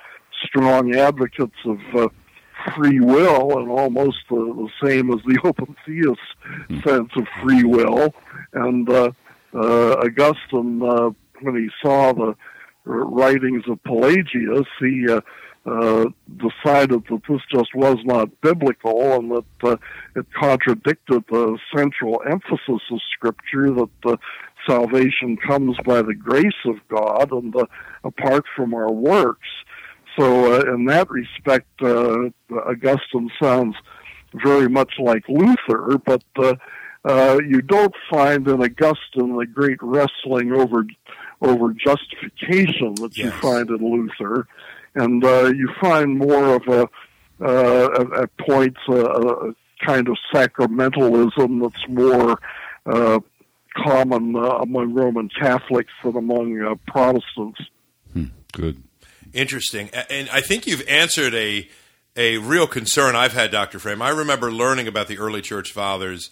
[0.46, 2.10] strong advocates of uh,
[2.76, 6.20] free will, and almost the same as the open theist
[6.84, 8.14] sense of free will.
[8.54, 9.12] And uh,
[9.54, 12.36] uh, Augustine, uh, when he saw the
[12.86, 15.22] writings of Pelagius, he uh,
[15.66, 16.06] uh,
[16.38, 19.78] decided that this just was not biblical and that uh,
[20.16, 24.16] it contradicted the central emphasis of Scripture that uh,
[24.68, 27.66] salvation comes by the grace of God and uh,
[28.04, 29.48] apart from our works.
[30.18, 33.76] So, uh, in that respect, Augustine sounds
[34.34, 36.24] very much like Luther, but
[37.46, 40.86] you don't find in Augustine the great wrestling over
[41.42, 44.48] over justification that you find in Luther,
[44.96, 46.90] and uh, you find more of a
[47.44, 52.40] uh, at, at points a, a kind of sacramentalism that's more
[52.86, 53.20] uh,
[53.76, 57.62] common uh, among Roman Catholics than among uh, Protestants.
[58.54, 58.84] Good.
[59.34, 61.70] Interesting, and I think you've answered a
[62.18, 64.02] a real concern I've had, Doctor Frame.
[64.02, 66.30] I remember learning about the early church fathers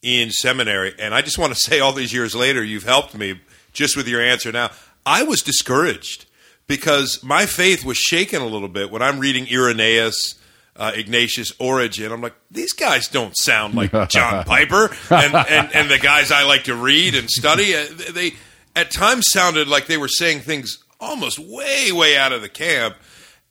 [0.00, 3.40] in seminary, and I just want to say, all these years later, you've helped me
[3.78, 4.52] just with your answer.
[4.52, 4.70] Now,
[5.06, 6.26] I was discouraged
[6.66, 10.34] because my faith was shaken a little bit when I'm reading Irenaeus.
[10.80, 12.12] Uh, Ignatius Origen.
[12.12, 16.44] I'm like, these guys don't sound like John Piper and, and, and the guys I
[16.44, 17.74] like to read and study.
[17.74, 18.34] Uh, They
[18.76, 22.94] at times sounded like they were saying things almost way, way out of the camp.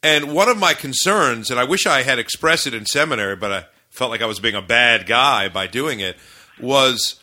[0.02, 3.52] And one of my concerns, and I wish I had expressed it in seminary, but
[3.52, 6.16] I felt like I was being a bad guy by doing it
[6.58, 7.20] was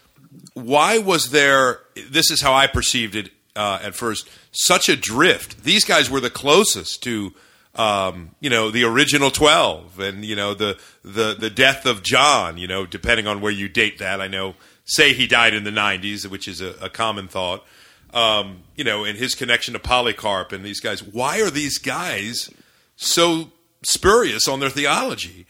[0.54, 5.63] why was there this is how I perceived it uh, at first such a drift?
[5.63, 7.34] These guys were the closest to
[7.76, 12.58] um, you know the original 12 and you know the the the death of John
[12.58, 14.21] you know depending on where you date that.
[14.21, 17.65] I know say he died in the 90s which is a, a common thought
[18.13, 21.04] um, you know and his connection to Polycarp and these guys.
[21.04, 22.50] Why are these guys
[22.95, 23.52] so
[23.86, 25.45] spurious on their theology?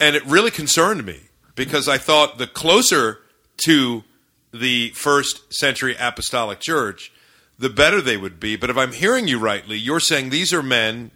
[0.00, 1.20] And it really concerned me
[1.54, 3.20] because I thought the closer
[3.64, 4.04] to
[4.52, 7.12] the first century apostolic church,
[7.58, 8.56] the better they would be.
[8.56, 11.10] But if I'm hearing you rightly, you're saying these are men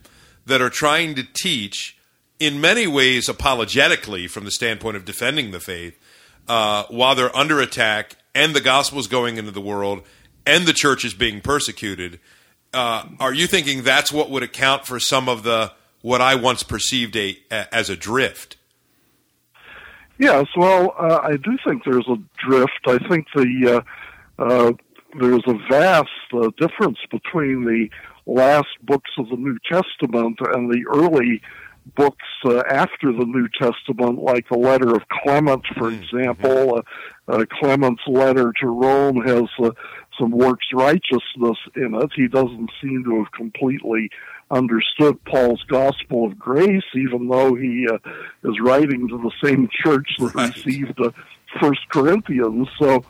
[0.46, 1.96] that are trying to teach,
[2.38, 5.98] in many ways, apologetically from the standpoint of defending the faith,
[6.48, 10.02] uh, while they're under attack and the gospel is going into the world
[10.46, 12.18] and the church is being persecuted.
[12.74, 16.64] Uh, are you thinking that's what would account for some of the what I once
[16.64, 18.56] perceived a, as a drift?
[20.18, 22.80] Yes, well, uh, I do think there's a drift.
[22.86, 23.84] I think the
[24.38, 24.72] uh, uh,
[25.18, 27.88] there's a vast uh, difference between the
[28.26, 31.42] last books of the New Testament and the early
[31.96, 36.02] books uh, after the New Testament, like the letter of Clement, for mm-hmm.
[36.02, 36.76] example.
[36.76, 36.82] Uh,
[37.28, 39.70] uh, Clement's letter to Rome has uh,
[40.18, 42.10] some works righteousness in it.
[42.14, 44.10] He doesn't seem to have completely
[44.52, 47.98] understood Paul's gospel of grace, even though he uh,
[48.44, 50.54] is writing to the same church that right.
[50.54, 51.10] received uh,
[51.60, 52.68] First Corinthians.
[52.78, 53.04] So,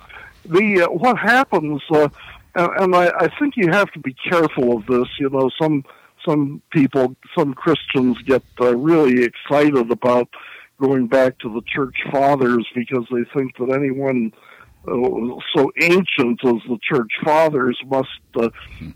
[0.44, 2.09] the uh, what happens, uh,
[2.55, 5.09] and, and I, I think you have to be careful of this.
[5.18, 5.85] You know, some
[6.24, 10.28] some people, some Christians get uh, really excited about
[10.81, 14.33] going back to the church fathers because they think that anyone
[14.85, 18.51] so ancient as the church fathers must uh,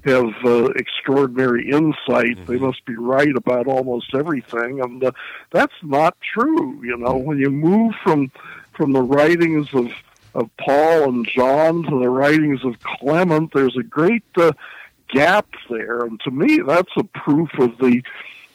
[0.05, 2.44] have uh, extraordinary insight.
[2.46, 5.12] They must be right about almost everything, and uh,
[5.51, 6.83] that's not true.
[6.83, 8.31] You know, when you move from
[8.72, 9.90] from the writings of
[10.35, 14.53] of Paul and John to the writings of Clement, there's a great uh,
[15.09, 18.03] gap there, and to me, that's a proof of the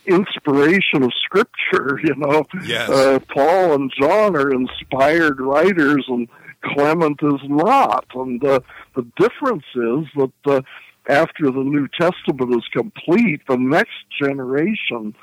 [0.05, 1.99] inspiration of Scripture.
[2.03, 2.89] You know, yes.
[2.89, 6.27] uh, Paul and John are inspired writers, and
[6.63, 8.05] Clement is not.
[8.15, 8.59] And uh,
[8.95, 10.61] the difference is that uh,
[11.09, 15.15] after the New Testament is complete, the next generation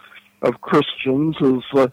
[0.43, 1.89] of Christians is uh,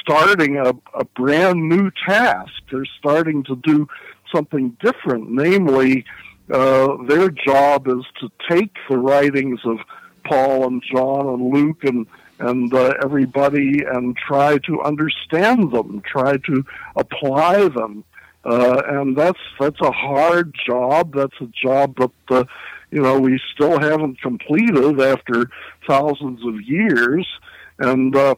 [0.00, 2.52] starting a, a brand new task.
[2.70, 3.88] They're starting to do
[4.34, 6.04] something different, namely,
[6.50, 9.78] uh, their job is to take the writings of
[10.24, 12.06] Paul and John and Luke and
[12.40, 16.64] and uh, everybody and try to understand them, try to
[16.96, 18.02] apply them
[18.44, 21.14] uh, and that's that's a hard job.
[21.14, 22.44] That's a job that uh,
[22.90, 25.50] you know we still haven't completed after
[25.86, 27.26] thousands of years.
[27.78, 28.34] And uh,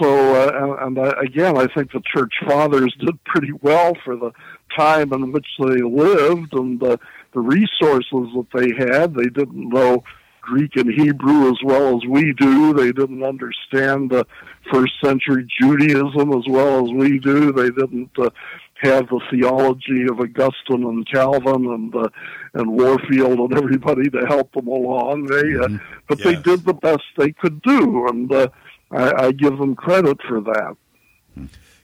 [0.00, 4.16] so, uh, and, and I, again, I think the church fathers did pretty well for
[4.16, 4.32] the
[4.76, 6.98] time in which they lived and the
[7.34, 9.14] the resources that they had.
[9.14, 10.04] They didn't know
[10.42, 12.74] Greek and Hebrew as well as we do.
[12.74, 14.26] They didn't understand the
[14.72, 17.52] first century Judaism as well as we do.
[17.52, 18.30] They didn't uh,
[18.82, 22.08] have the theology of Augustine and Calvin and uh,
[22.54, 25.26] and Warfield and everybody to help them along.
[25.26, 25.76] They, uh, mm-hmm.
[26.08, 26.24] but yes.
[26.24, 28.48] they did the best they could do, and uh,
[28.90, 30.76] I, I give them credit for that.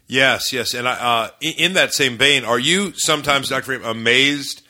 [0.07, 4.63] Yes, yes, and uh, in that same vein, are you sometimes, Doctor, amazed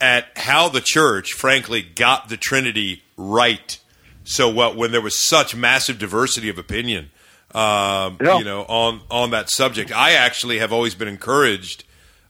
[0.00, 3.78] at how the church, frankly, got the Trinity right
[4.24, 7.10] so well when there was such massive diversity of opinion?
[7.54, 8.38] Um, yeah.
[8.38, 9.92] you know, on on that subject.
[9.92, 11.84] I actually have always been encouraged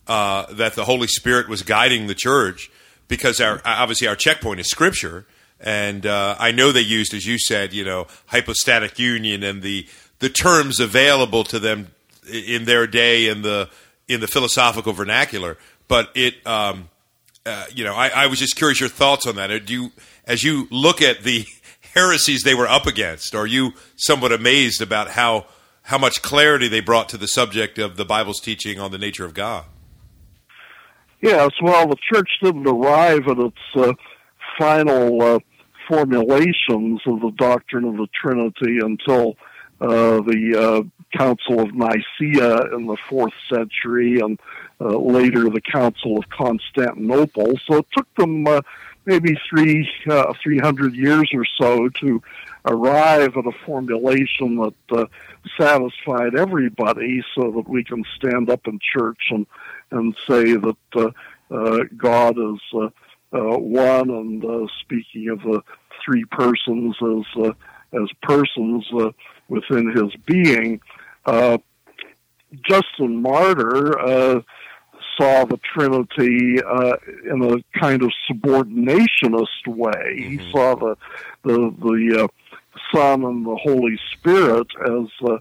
[0.07, 2.71] uh, that the Holy Spirit was guiding the church
[3.09, 5.27] because our obviously our checkpoint is Scripture,
[5.61, 9.87] and uh, I know they used, as you said, you know, hypostatic union and the
[10.21, 11.89] the terms available to them
[12.31, 13.69] in their day in the
[14.09, 15.59] in the philosophical vernacular.
[15.87, 16.89] But it, um,
[17.47, 19.67] uh, you know, I, I was just curious your thoughts on that.
[19.67, 19.93] Do you,
[20.27, 21.47] as you look at the
[21.99, 23.35] heresies they were up against?
[23.35, 25.47] Are you somewhat amazed about how
[25.83, 29.25] how much clarity they brought to the subject of the Bible's teaching on the nature
[29.25, 29.65] of God?
[31.21, 33.95] Yes, well, the church didn't arrive at its uh,
[34.59, 35.39] final uh,
[35.89, 39.35] formulations of the doctrine of the Trinity until
[39.81, 44.39] uh, the uh, Council of Nicaea in the fourth century and
[44.81, 47.59] uh, later the Council of Constantinople.
[47.67, 48.61] So it took them uh,
[49.09, 52.23] maybe three uh, three hundred years or so to
[52.67, 55.07] arrive at a formulation that uh,
[55.59, 59.47] satisfied everybody, so that we can stand up in church and
[59.91, 61.11] and say that uh,
[61.51, 62.91] uh, God is uh,
[63.33, 65.63] uh, one, and uh, speaking of the
[66.05, 67.53] three persons as uh,
[67.95, 69.11] as persons uh,
[69.49, 70.81] within His being.
[71.25, 71.59] Uh,
[72.67, 74.41] Justin Martyr uh,
[75.19, 79.91] saw the Trinity uh, in a kind of subordinationist way.
[79.93, 80.39] Mm-hmm.
[80.39, 80.97] He saw the
[81.43, 82.29] the the uh,
[82.95, 85.39] Son and the Holy Spirit as uh,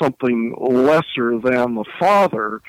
[0.00, 2.60] something lesser than the Father.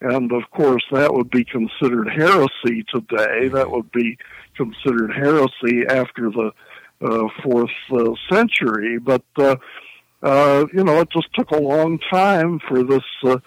[0.00, 3.48] And of course, that would be considered heresy today.
[3.48, 4.18] That would be
[4.56, 6.50] considered heresy after the
[7.00, 8.98] uh, fourth uh, century.
[8.98, 9.56] But uh,
[10.22, 13.38] uh, you know, it just took a long time for this uh,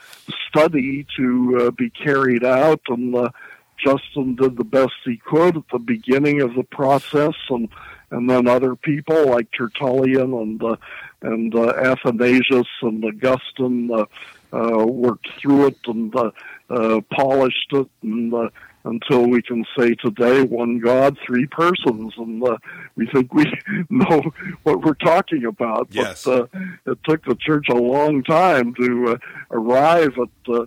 [0.47, 3.29] study to uh, be carried out, and uh,
[3.77, 7.69] Justin did the best he could at the beginning of the process, and
[8.11, 10.75] and then other people like Tertullian and uh,
[11.21, 14.05] and uh, Athanasius and Augustine uh,
[14.53, 16.31] uh, worked through it and uh,
[16.69, 18.49] uh, polished it, and uh,
[18.85, 22.57] until we can say today one God, three persons, and uh,
[22.95, 23.45] we think we
[23.89, 24.21] know
[24.63, 25.87] what we're talking about.
[25.91, 26.23] Yes.
[26.23, 29.17] But uh, it took the church a long time to uh,
[29.51, 30.61] arrive at uh,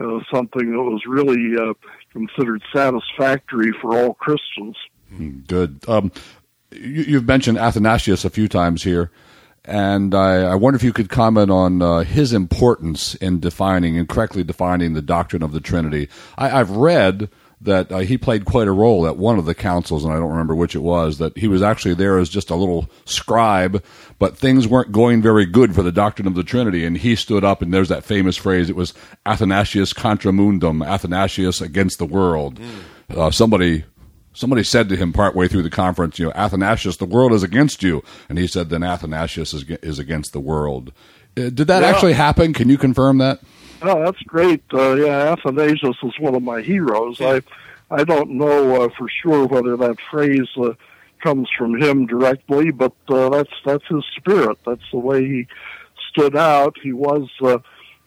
[0.00, 1.74] uh, something that was really uh,
[2.12, 4.76] considered satisfactory for all Christians.
[5.10, 5.84] Hmm, good.
[5.88, 6.12] Um,
[6.70, 9.10] you, have mentioned Athanasius a few times here.
[9.66, 14.06] And I, I, wonder if you could comment on uh, his importance in defining and
[14.06, 16.10] correctly defining the doctrine of the Trinity.
[16.36, 17.30] I, have read
[17.64, 20.30] that uh, he played quite a role at one of the councils, and I don't
[20.30, 23.82] remember which it was, that he was actually there as just a little scribe,
[24.18, 27.42] but things weren't going very good for the doctrine of the Trinity, and he stood
[27.42, 28.94] up, and there's that famous phrase, it was
[29.26, 32.60] Athanasius contra mundum, Athanasius against the world.
[32.60, 33.18] Mm.
[33.18, 33.84] Uh, somebody
[34.34, 37.82] somebody said to him partway through the conference, you know, Athanasius, the world is against
[37.82, 38.02] you.
[38.28, 40.92] And he said, then Athanasius is, is against the world.
[41.36, 41.88] Uh, did that yeah.
[41.88, 42.52] actually happen?
[42.52, 43.40] Can you confirm that?
[43.86, 44.62] Oh, that's great.
[44.72, 47.20] Uh, yeah, Athanasius is one of my heroes.
[47.20, 47.42] I
[47.90, 50.72] I don't know uh, for sure whether that phrase uh,
[51.22, 54.58] comes from him directly, but uh, that's that's his spirit.
[54.64, 55.46] That's the way he
[56.10, 56.76] stood out.
[56.82, 57.58] He was uh,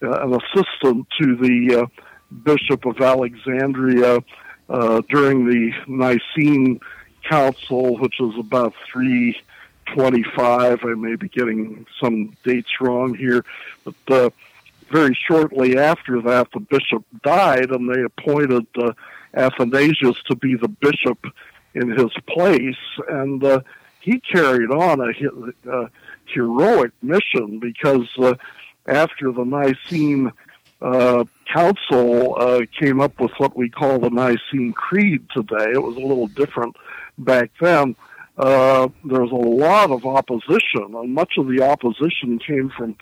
[0.02, 2.04] an assistant to the uh,
[2.44, 4.24] Bishop of Alexandria
[4.70, 6.80] uh, during the Nicene
[7.24, 9.40] Council, which was about three
[9.94, 10.84] twenty-five.
[10.84, 13.46] I may be getting some dates wrong here,
[13.86, 14.30] but uh,
[14.92, 18.94] very shortly after that, the bishop died, and they appointed uh,
[19.34, 21.26] Athanasius to be the bishop
[21.74, 22.78] in his place,
[23.10, 23.62] and uh,
[24.02, 25.90] he carried on a, a
[26.26, 28.34] heroic mission because uh,
[28.88, 30.32] after the Nicene
[30.82, 35.72] uh, Council uh, came up with what we call the Nicene Creed today.
[35.74, 36.76] It was a little different
[37.18, 37.96] back then.
[38.38, 42.96] Uh, there was a lot of opposition, and much of the opposition came from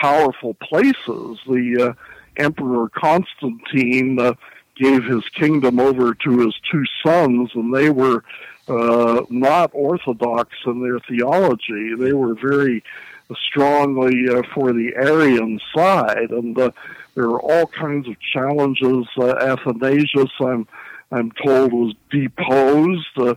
[0.00, 1.38] powerful places.
[1.46, 4.34] The uh, Emperor Constantine uh,
[4.76, 8.24] gave his kingdom over to his two sons, and they were
[8.68, 11.94] uh, not orthodox in their theology.
[11.94, 12.82] They were very
[13.48, 16.70] strongly uh, for the Arian side, and uh,
[17.14, 19.06] there were all kinds of challenges.
[19.16, 20.66] Uh, Athanasius, I'm
[21.12, 23.34] I'm told, was deposed uh,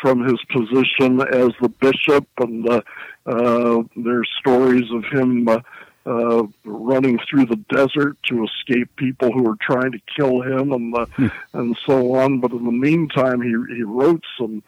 [0.00, 2.82] from his position as the bishop, and uh,
[3.26, 5.48] uh, there's stories of him.
[5.48, 5.60] Uh,
[6.06, 10.94] uh, running through the desert to escape people who were trying to kill him and
[10.94, 11.28] uh, hmm.
[11.52, 12.40] and so on.
[12.40, 14.62] But in the meantime, he he wrote some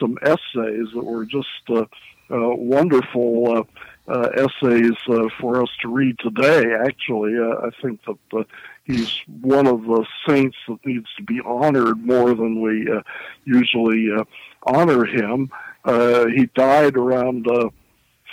[0.00, 1.86] some essays that were just uh,
[2.30, 6.72] uh, wonderful uh, uh, essays uh, for us to read today.
[6.84, 8.44] Actually, uh, I think that uh,
[8.84, 13.02] he's one of the saints that needs to be honored more than we uh,
[13.44, 14.24] usually uh,
[14.62, 15.50] honor him.
[15.84, 17.46] Uh, he died around.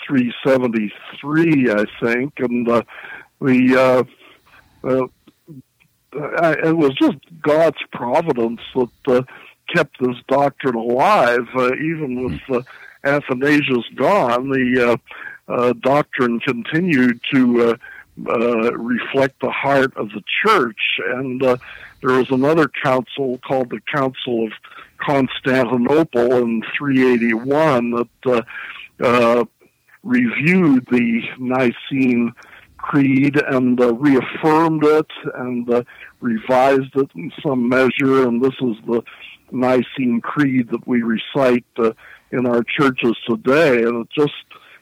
[0.10, 2.84] Uh, 373, I think, and uh,
[3.42, 4.06] the
[4.84, 5.08] uh,
[6.16, 9.22] uh, it was just God's providence that uh,
[9.74, 12.62] kept this doctrine alive, uh, even with uh,
[13.04, 14.50] Athanasius gone.
[14.50, 17.76] The uh, uh, doctrine continued to uh,
[18.30, 21.58] uh, reflect the heart of the church, and uh,
[22.02, 24.52] there was another council called the Council of
[24.98, 28.08] Constantinople in 381 that.
[28.26, 28.42] Uh,
[29.00, 29.44] uh,
[30.04, 32.34] reviewed the Nicene
[32.78, 35.84] Creed and uh, reaffirmed it and uh,
[36.20, 38.28] revised it in some measure.
[38.28, 39.02] And this is the
[39.52, 41.94] Nicene Creed that we recite uh,
[42.32, 43.84] in our churches today.
[43.84, 44.34] And it just,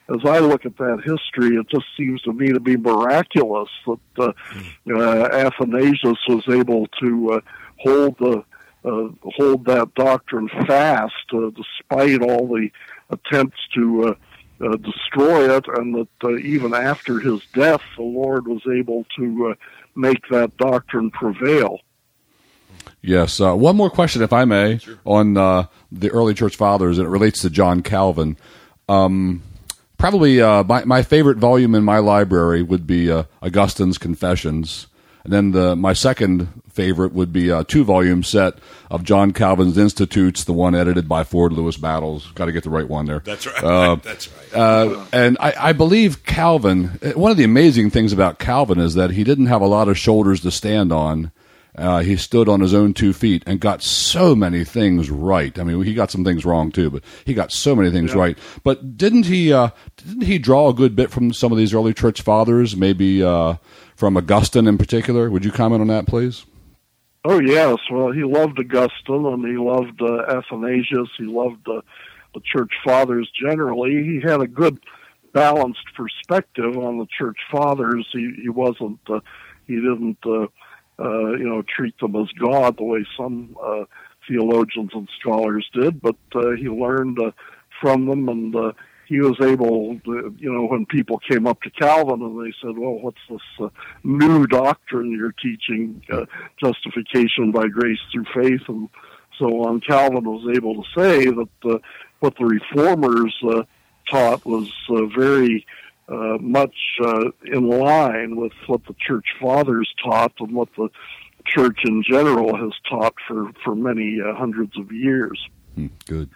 [0.09, 3.99] as I look at that history, it just seems to me to be miraculous that
[4.17, 4.31] uh,
[4.89, 7.41] uh, Athanasius was able to uh,
[7.77, 8.43] hold the
[8.83, 12.71] uh, hold that doctrine fast, uh, despite all the
[13.11, 14.17] attempts to
[14.63, 19.51] uh, destroy it, and that uh, even after his death, the Lord was able to
[19.51, 19.53] uh,
[19.95, 21.79] make that doctrine prevail.
[23.01, 23.41] Yes.
[23.41, 24.99] Uh, one more question, if I may, sure.
[25.05, 28.37] on uh, the early church fathers, and it relates to John Calvin.
[28.87, 29.41] Um,
[29.97, 34.87] probably uh, my my favorite volume in my library would be uh, Augustine's Confessions,
[35.23, 38.55] and then the my second favorite would be a two volume set
[38.89, 42.31] of John Calvin's Institutes, the one edited by Ford Lewis Battles.
[42.31, 43.19] Got to get the right one there.
[43.19, 43.63] That's right.
[43.63, 44.53] Uh, That's right.
[44.53, 46.99] Uh, and I, I, believe Calvin.
[47.15, 49.97] One of the amazing things about Calvin is that he didn't have a lot of
[49.97, 51.31] shoulders to stand on.
[51.77, 55.57] Uh, he stood on his own two feet and got so many things right.
[55.57, 58.19] I mean, he got some things wrong too, but he got so many things yeah.
[58.19, 58.37] right.
[58.63, 59.53] But didn't he?
[59.53, 62.75] Uh, didn't he draw a good bit from some of these early church fathers?
[62.75, 63.55] Maybe uh,
[64.01, 65.29] from Augustine in particular.
[65.29, 66.47] Would you comment on that, please?
[67.23, 71.07] Oh yes, well he loved Augustine and he loved uh, Athanasius.
[71.19, 71.81] He loved uh,
[72.33, 73.91] the church fathers generally.
[74.03, 74.79] He had a good
[75.33, 78.07] balanced perspective on the church fathers.
[78.11, 79.19] He he wasn't uh,
[79.67, 80.47] he didn't uh,
[80.97, 83.83] uh, you know treat them as God the way some uh,
[84.27, 87.33] theologians and scholars did, but uh, he learned uh,
[87.79, 88.55] from them and.
[88.55, 88.71] Uh,
[89.11, 92.77] he was able, to, you know, when people came up to Calvin and they said,
[92.77, 93.67] "Well, what's this uh,
[94.05, 96.01] new doctrine you're teaching?
[96.09, 96.25] Uh,
[96.63, 98.87] justification by grace through faith?" and
[99.37, 99.81] so on.
[99.81, 101.79] Calvin was able to say that uh,
[102.21, 103.63] what the reformers uh,
[104.09, 105.65] taught was uh, very
[106.07, 110.87] uh, much uh, in line with what the church fathers taught and what the
[111.45, 115.49] church in general has taught for for many uh, hundreds of years.
[115.75, 116.29] Hmm, good.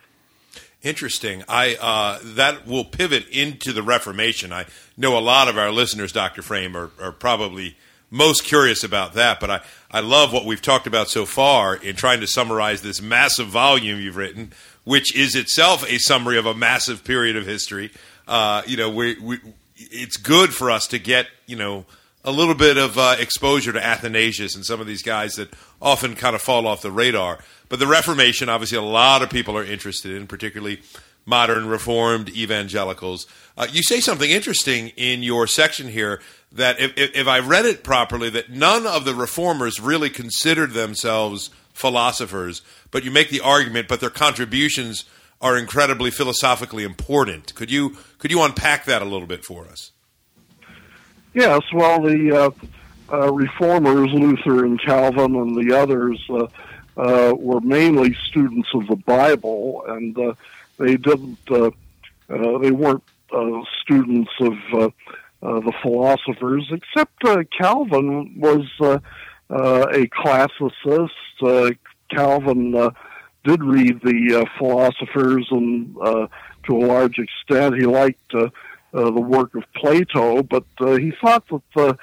[0.86, 1.44] Interesting.
[1.50, 4.54] I uh, that will pivot into the Reformation.
[4.54, 7.76] I know a lot of our listeners, Doctor Frame, are, are probably
[8.12, 9.40] most curious about that.
[9.40, 13.02] But I, I love what we've talked about so far in trying to summarize this
[13.02, 17.90] massive volume you've written, which is itself a summary of a massive period of history.
[18.28, 19.40] Uh, you know, we, we,
[19.76, 21.88] it's good for us to get you know
[22.26, 26.16] a little bit of uh, exposure to Athanasius and some of these guys that often
[26.16, 27.40] kind of fall off the radar.
[27.70, 30.82] But the Reformation, obviously, a lot of people are interested in, particularly
[31.26, 33.28] modern Reformed evangelicals.
[33.58, 36.22] Uh, you say something interesting in your section here
[36.52, 40.72] that, if, if, if I read it properly, that none of the reformers really considered
[40.72, 42.62] themselves philosophers,
[42.92, 45.06] but you make the argument, but their contributions
[45.42, 47.54] are incredibly philosophically important.
[47.56, 49.92] Could you could you unpack that a little bit for us?
[51.36, 51.64] Yes.
[51.74, 56.48] Well, the uh, uh, reformers, Luther and Calvin, and the others uh,
[56.98, 60.34] uh were mainly students of the Bible, and uh,
[60.78, 61.38] they didn't.
[61.52, 61.72] Uh,
[62.30, 64.56] they weren't uh, students of
[65.42, 67.22] the philosophers, except
[67.52, 68.66] Calvin was
[69.50, 71.78] a classicist.
[72.10, 72.72] Calvin
[73.44, 76.28] did read the philosophers, and uh,
[76.64, 78.34] to a large extent, he liked
[79.04, 80.44] the work of Plato.
[80.44, 81.98] But uh, he thought that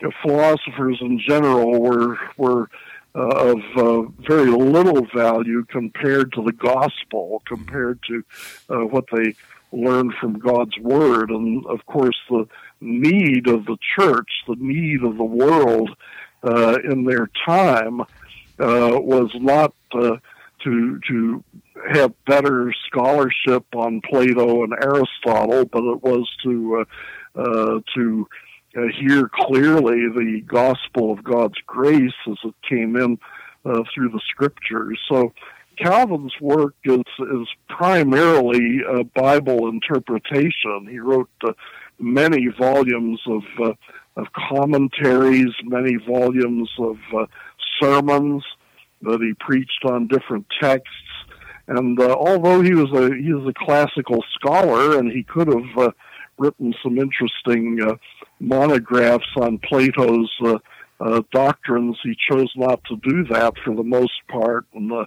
[0.00, 2.68] the philosophers in general were were
[3.14, 8.22] uh, of uh, very little value compared to the gospel, compared to
[8.68, 9.34] uh, what they
[9.72, 11.30] learned from God's word.
[11.30, 12.46] And of course, the
[12.80, 15.96] need of the church, the need of the world
[16.42, 18.04] uh, in their time uh,
[18.58, 20.16] was not uh,
[20.64, 21.44] to to
[21.92, 26.84] have better scholarship on Plato and Aristotle, but it was to
[27.94, 28.26] to
[28.76, 33.18] uh, hear clearly the gospel of God's grace as it came in
[33.64, 34.98] uh, through the scriptures.
[35.08, 35.32] So
[35.78, 40.88] Calvin's work is is primarily uh, Bible interpretation.
[40.90, 41.52] He wrote uh,
[41.98, 43.72] many volumes of uh,
[44.16, 47.26] of commentaries, many volumes of uh,
[47.80, 48.44] sermons
[49.02, 50.90] that he preached on different texts.
[51.68, 55.78] And uh, although he was a he was a classical scholar, and he could have
[55.78, 55.90] uh,
[56.38, 57.94] written some interesting uh,
[58.38, 60.58] monographs on Plato's uh,
[61.00, 61.98] uh, doctrines.
[62.02, 65.06] He chose not to do that for the most part and uh,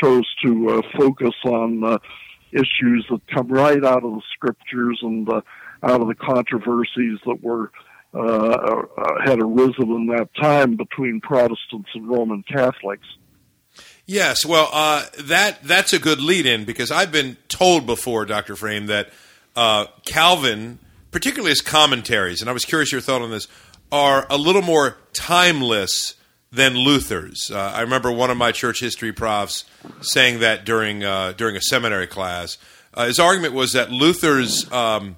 [0.00, 1.98] chose to uh, focus on uh,
[2.52, 5.40] issues that come right out of the scriptures and uh,
[5.82, 7.70] out of the controversies that were
[8.14, 8.82] uh, uh,
[9.24, 13.06] had arisen in that time between Protestants and Roman Catholics.
[14.10, 18.86] Yes, well, uh, that that's a good lead-in because I've been told before, Doctor Frame,
[18.86, 19.10] that
[19.54, 20.78] uh, Calvin
[21.10, 23.48] particularly his commentaries, and I was curious your thought on this,
[23.90, 26.14] are a little more timeless
[26.50, 27.50] than Luther's.
[27.50, 29.64] Uh, I remember one of my church history profs
[30.00, 32.58] saying that during uh, during a seminary class.
[32.94, 35.16] Uh, his argument was that Luther's um,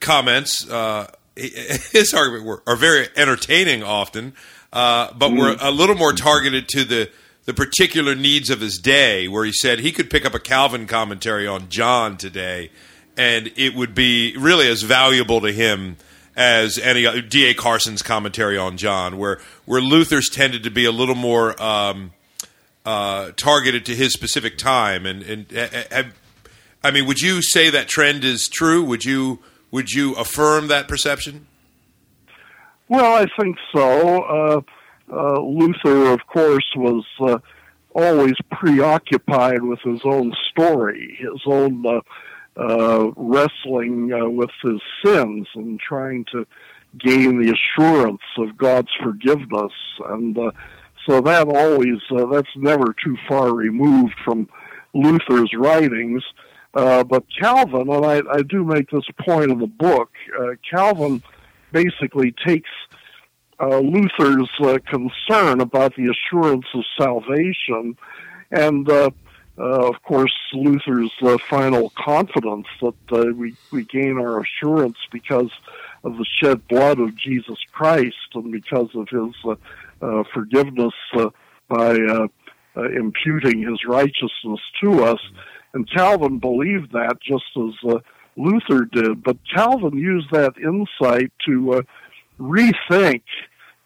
[0.00, 4.34] comments, uh, his argument were, are very entertaining often,
[4.72, 5.38] uh, but mm.
[5.38, 7.10] were a little more targeted to the
[7.44, 9.28] the particular needs of his day.
[9.28, 12.70] Where he said he could pick up a Calvin commentary on John today
[13.16, 15.96] and it would be really as valuable to him
[16.34, 17.54] as any D.A.
[17.54, 22.12] Carson's commentary on John, where where Luther's tended to be a little more um,
[22.86, 25.04] uh, targeted to his specific time.
[25.04, 25.50] And, and
[25.90, 26.14] have,
[26.82, 28.82] I mean, would you say that trend is true?
[28.84, 29.40] Would you
[29.70, 31.46] would you affirm that perception?
[32.88, 34.22] Well, I think so.
[34.22, 34.60] Uh,
[35.12, 37.38] uh, Luther, of course, was uh,
[37.94, 42.00] always preoccupied with his own story, his own uh,
[42.56, 46.46] uh, wrestling uh, with his sins and trying to
[46.98, 49.72] gain the assurance of God's forgiveness.
[50.08, 50.52] And uh,
[51.06, 54.48] so that always, uh, that's never too far removed from
[54.94, 56.22] Luther's writings.
[56.74, 61.22] Uh, but Calvin, and I, I do make this point in the book, uh, Calvin
[61.70, 62.70] basically takes
[63.62, 67.96] uh, Luther's uh, concern about the assurance of salvation
[68.50, 69.10] and uh,
[69.58, 75.50] uh, of course, Luther's uh, final confidence that uh, we, we gain our assurance because
[76.04, 79.34] of the shed blood of Jesus Christ and because of his
[80.32, 80.94] forgiveness
[81.68, 81.96] by
[82.76, 85.20] imputing his righteousness to us.
[85.74, 88.00] And Calvin believed that just as
[88.36, 91.84] Luther did, but Calvin used that insight to
[92.40, 93.22] rethink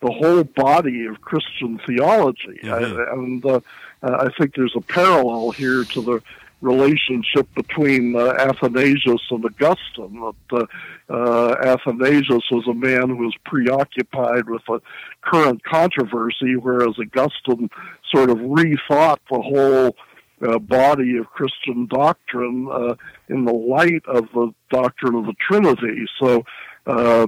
[0.00, 2.60] the whole body of Christian theology.
[2.62, 3.20] Mm-hmm.
[3.20, 3.60] and uh,
[4.02, 6.22] I think there's a parallel here to the
[6.60, 10.32] relationship between uh, Athanasius and Augustine.
[10.50, 10.68] That
[11.10, 14.80] uh, uh, Athanasius was a man who was preoccupied with a
[15.22, 17.70] current controversy, whereas Augustine
[18.12, 19.96] sort of rethought the whole
[20.42, 22.94] uh, body of Christian doctrine uh,
[23.28, 26.06] in the light of the doctrine of the Trinity.
[26.20, 26.44] So
[26.86, 27.26] uh,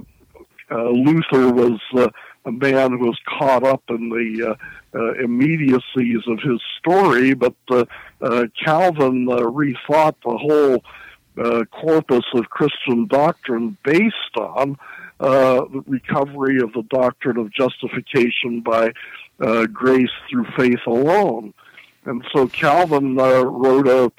[0.71, 2.09] uh Luther was uh,
[2.45, 7.53] a man who was caught up in the uh, uh, immediacies of his story, but
[7.69, 7.85] uh,
[8.63, 10.83] Calvin rethought the whole
[11.71, 14.77] corpus of Christian doctrine based on
[15.19, 18.91] the recovery of the doctrine of justification by
[19.71, 21.53] grace through faith alone.
[22.05, 24.11] And so Calvin wrote a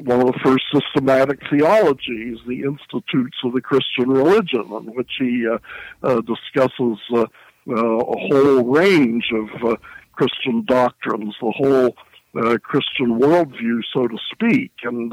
[0.00, 5.46] one of the first systematic theologies, the Institutes of the Christian Religion, in which he
[5.46, 5.58] uh,
[6.02, 7.26] uh, discusses uh,
[7.68, 9.76] uh a whole range of uh,
[10.12, 11.96] Christian doctrines, the whole
[12.36, 14.72] uh, Christian worldview, so to speak.
[14.82, 15.12] And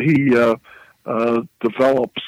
[0.00, 0.34] he
[1.60, 2.22] develops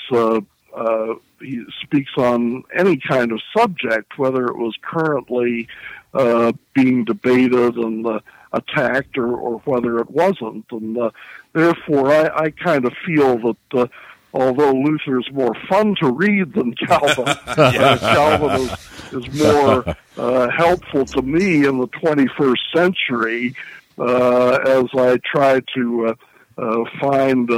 [1.40, 5.68] he speaks on any kind of subject, whether it was currently
[6.14, 8.20] uh, being debated and uh,
[8.52, 10.64] attacked or, or whether it wasn't.
[10.70, 11.10] And uh,
[11.52, 13.86] therefore, I, I kind of feel that uh,
[14.34, 20.50] although Luther is more fun to read than Calvin, uh, Calvin is, is more uh,
[20.50, 23.54] helpful to me in the 21st century
[23.98, 26.14] uh, as I try to uh,
[26.60, 27.48] uh, find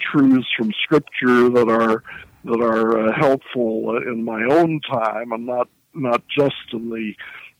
[0.00, 2.02] truths from Scripture that are
[2.44, 7.14] that are uh, helpful uh, in my own time and not not just in the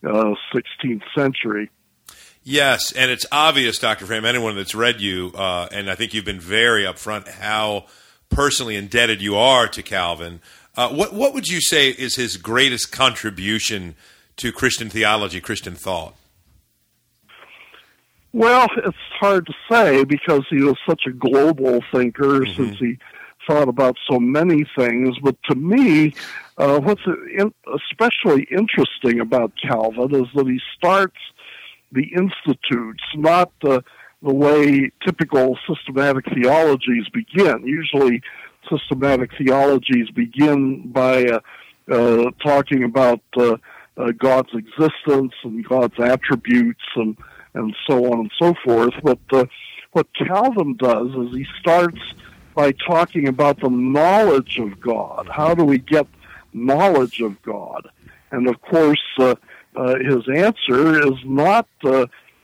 [0.09, 1.71] uh, 16th century.
[2.45, 4.07] Yes, and it's obvious, Dr.
[4.07, 7.87] Frame, anyone that's read you, uh, and I think you've been very upfront how
[8.33, 10.41] personally indebted you are to Calvin.
[10.77, 13.95] Uh, what what would you say is his greatest contribution
[14.37, 16.15] to Christian theology, Christian thought?
[18.33, 22.57] Well, it's hard to say because he was such a global thinker mm-hmm.
[22.57, 22.99] since he
[23.47, 25.19] thought about so many things.
[25.23, 26.15] But to me,
[26.57, 27.03] uh, what's
[27.91, 31.19] especially interesting about Calvin is that he starts
[31.93, 33.85] the institutes, not the
[34.23, 37.67] the way typical systematic theologies begin.
[37.67, 38.23] Usually,
[38.71, 41.41] systematic theologies begin by uh,
[41.91, 43.57] uh, talking about uh,
[43.97, 47.17] uh God's existence and God's attributes and
[47.55, 48.95] and so on and so forth.
[49.03, 49.45] But uh,
[49.93, 52.01] what Calvin does is he starts
[52.55, 55.29] by talking about the knowledge of God.
[55.31, 56.07] How do we get
[56.53, 57.89] knowledge of God?
[58.31, 59.35] And of course, uh,
[59.75, 61.67] his answer is not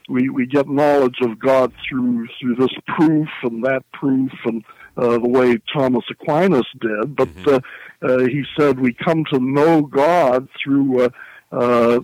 [0.08, 4.64] we we get knowledge of God through through this proof and that proof and
[4.96, 8.04] uh, the way Thomas Aquinas did, but mm-hmm.
[8.04, 11.08] uh, uh, he said we come to know God through uh,
[11.52, 12.00] uh,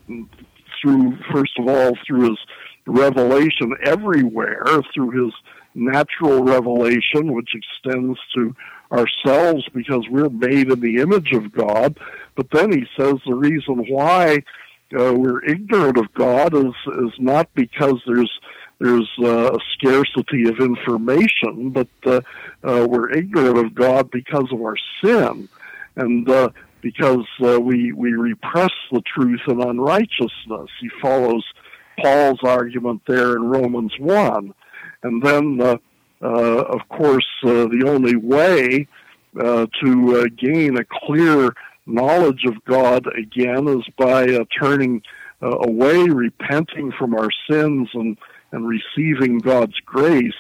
[0.81, 2.39] through first of all through his
[2.87, 5.35] revelation everywhere, through his
[5.75, 8.55] natural revelation, which extends to
[8.93, 11.99] ourselves because we're made in the image of God.
[12.37, 14.45] But then he says the reason why
[14.93, 18.30] uh, we're ignorant of God is is not because there's
[18.80, 22.20] there's uh, a scarcity of information, but uh,
[22.62, 25.49] uh, we're ignorant of God because of our sin,
[25.97, 30.70] and uh, because uh, we we repress the truth in unrighteousness.
[30.80, 31.45] He follows
[32.01, 34.55] Paul's argument there in Romans one,
[35.03, 35.76] and then uh,
[36.22, 38.87] uh, of course uh, the only way
[39.41, 41.55] uh, to uh, gain a clear
[41.87, 45.03] knowledge of God again is by uh, turning
[45.43, 48.16] uh, away, repenting from our sins, and
[48.53, 50.32] and receiving God's grace.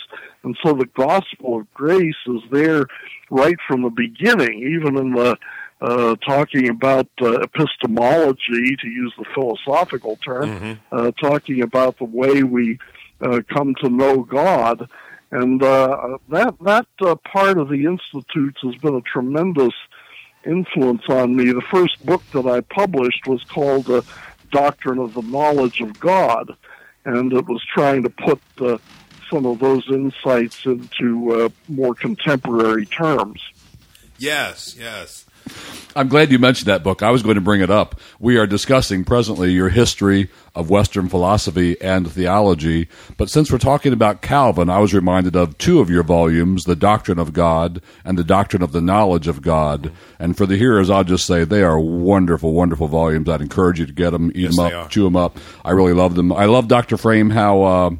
[0.44, 2.86] And so the gospel of grace is there
[3.30, 5.36] right from the beginning, even in the
[5.80, 10.72] uh, talking about uh, epistemology, to use the philosophical term, mm-hmm.
[10.92, 12.78] uh, talking about the way we
[13.20, 14.88] uh, come to know God.
[15.30, 19.74] And uh, that that uh, part of the institutes has been a tremendous
[20.46, 21.52] influence on me.
[21.52, 24.04] The first book that I published was called "The
[24.50, 26.56] Doctrine of the Knowledge of God,"
[27.04, 28.78] and it was trying to put uh,
[29.30, 33.42] some of those insights into uh, more contemporary terms.
[34.18, 35.26] Yes, yes.
[35.96, 37.02] I'm glad you mentioned that book.
[37.02, 38.00] I was going to bring it up.
[38.18, 42.88] We are discussing presently your history of Western philosophy and theology.
[43.16, 46.74] But since we're talking about Calvin, I was reminded of two of your volumes, The
[46.74, 49.92] Doctrine of God and The Doctrine of the Knowledge of God.
[50.18, 53.28] And for the hearers, I'll just say they are wonderful, wonderful volumes.
[53.28, 55.38] I'd encourage you to get them, eat yes, them up, chew them up.
[55.64, 56.32] I really love them.
[56.32, 56.96] I love Dr.
[56.96, 57.62] Frame how.
[57.62, 57.90] Uh,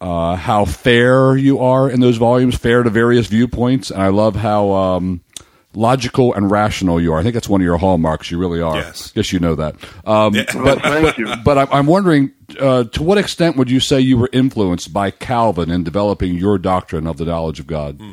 [0.00, 4.36] uh, how fair you are in those volumes, fair to various viewpoints, and I love
[4.36, 5.22] how um,
[5.74, 7.18] logical and rational you are.
[7.18, 8.30] I think that's one of your hallmarks.
[8.30, 8.76] You really are.
[8.76, 9.10] Yes.
[9.12, 9.76] Guess you know that.
[10.06, 10.44] Um, yeah.
[10.52, 11.34] but, Thank you.
[11.44, 15.70] But I'm wondering, uh, to what extent would you say you were influenced by Calvin
[15.70, 17.96] in developing your doctrine of the knowledge of God?
[17.96, 18.12] Hmm.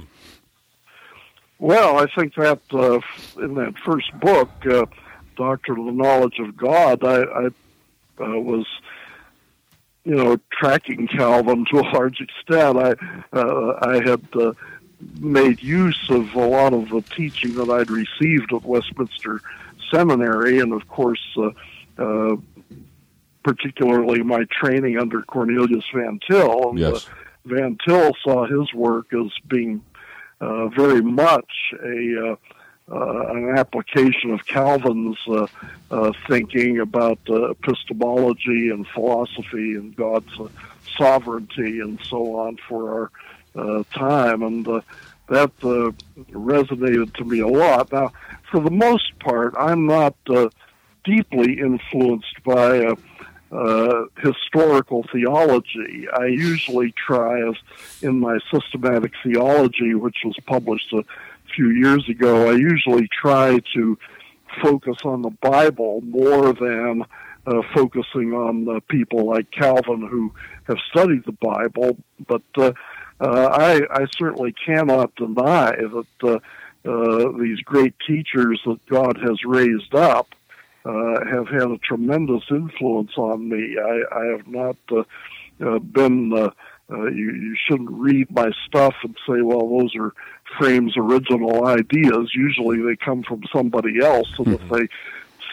[1.60, 3.00] Well, I think that uh,
[3.44, 4.86] in that first book, uh,
[5.36, 7.46] Doctrine of the Knowledge of God, I, I
[8.20, 8.66] uh, was
[10.04, 12.78] you know, tracking Calvin to a large extent.
[12.78, 12.94] I
[13.34, 14.54] uh, I had uh,
[15.20, 19.42] made use of a lot of the teaching that I'd received at Westminster
[19.92, 21.52] Seminary, and of course, uh,
[21.98, 22.36] uh,
[23.44, 26.70] particularly my training under Cornelius Van Til.
[26.70, 27.08] And, yes.
[27.08, 27.12] Uh,
[27.46, 29.84] Van Til saw his work as being
[30.40, 32.36] uh, very much a uh,
[32.92, 35.18] uh, an application of Calvin's
[36.28, 40.32] thinking about epistemology and philosophy and God's
[40.98, 43.12] sovereignty and so on for our
[43.56, 44.82] uh, time, and uh,
[45.30, 45.92] that uh,
[46.32, 47.92] resonated to me a lot.
[47.92, 48.12] Now,
[48.52, 50.50] for the most part, I'm not uh,
[51.04, 52.96] deeply influenced by uh,
[53.52, 56.08] uh, historical theology.
[56.14, 57.56] I usually try, as
[58.02, 61.04] in my systematic theology, which was published a
[61.56, 63.98] few years ago, I usually try to
[64.62, 67.06] focus on the Bible more than
[67.46, 70.32] uh, focusing on the people like Calvin who
[70.66, 71.98] have studied the Bible.
[72.28, 72.74] But uh,
[73.22, 76.40] uh, I, I certainly cannot deny that uh,
[76.84, 80.34] uh, these great teachers that God has raised up
[80.84, 83.78] uh, have had a tremendous influence on me.
[83.78, 85.04] I, I have not uh,
[85.64, 86.34] uh, been.
[86.34, 86.50] Uh,
[86.92, 90.14] uh, you, you shouldn't read my stuff and say, well, those are
[90.58, 92.32] Frame's original ideas.
[92.36, 94.64] Usually they come from somebody else, and mm-hmm.
[94.66, 94.90] if they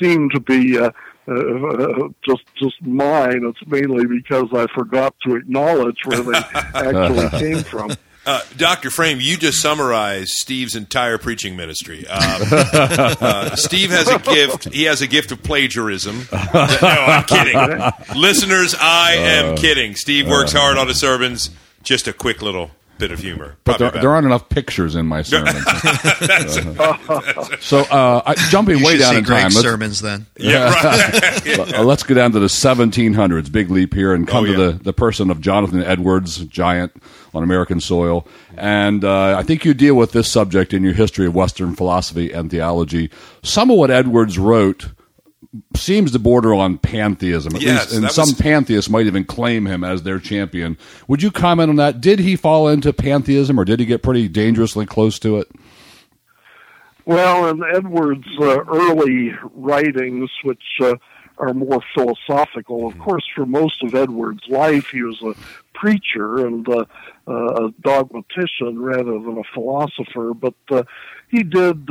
[0.01, 0.91] seem to be uh,
[1.29, 3.45] uh, just just mine.
[3.45, 6.39] It's mainly because I forgot to acknowledge where they
[6.75, 7.93] actually came from.
[8.29, 8.91] Uh, Dr.
[8.91, 12.07] Frame, you just summarized Steve's entire preaching ministry.
[12.07, 14.75] Um, uh, Steve has a gift.
[14.75, 16.29] He has a gift of plagiarism.
[16.33, 17.57] no, I'm kidding.
[18.21, 19.95] Listeners, I am uh, kidding.
[19.95, 21.49] Steve works hard on his sermons.
[21.83, 23.57] Just a quick little bit of humor.
[23.65, 25.55] But there, there, aren't enough pictures in my sermons.
[27.61, 29.51] so, uh, I, jumping you way down in time.
[29.51, 30.27] sermons then.
[30.37, 31.75] Yeah, right.
[31.75, 33.51] Uh, let's go down to the 1700s.
[33.51, 34.57] Big leap here, and come oh, yeah.
[34.57, 36.93] to the, the person of Jonathan Edwards, giant
[37.35, 38.27] on American soil.
[38.57, 42.33] And uh, I think you deal with this subject in your history of Western philosophy
[42.33, 43.11] and theology.
[43.43, 44.89] Some of what Edwards wrote
[45.75, 47.57] seems to border on pantheism.
[47.57, 48.35] At yes, least, and some was...
[48.35, 50.77] pantheists might even claim him as their champion.
[51.07, 52.01] Would you comment on that?
[52.01, 55.49] Did he fall into pantheism, or did he get pretty dangerously close to it?
[57.05, 60.97] Well, in Edwards' uh, early writings, which uh,
[61.39, 65.35] are more philosophical, of course, for most of Edwards' life, he was a
[65.73, 66.85] preacher and uh,
[67.27, 70.35] a dogmatician rather than a philosopher.
[70.35, 70.83] But uh,
[71.31, 71.91] he did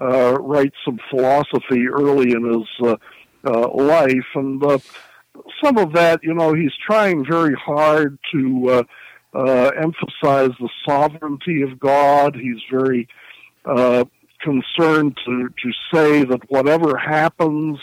[0.00, 2.96] uh, write some philosophy early in his uh,
[3.46, 4.78] uh, life, and uh,
[5.62, 8.82] some of that, you know, he's trying very hard to uh,
[9.34, 12.36] uh, emphasize the sovereignty of God.
[12.36, 13.08] He's very
[13.64, 14.04] uh,
[14.40, 17.78] concerned to to say that whatever happens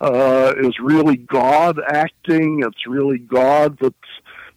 [0.00, 2.62] uh, is really God acting.
[2.64, 3.94] It's really God that's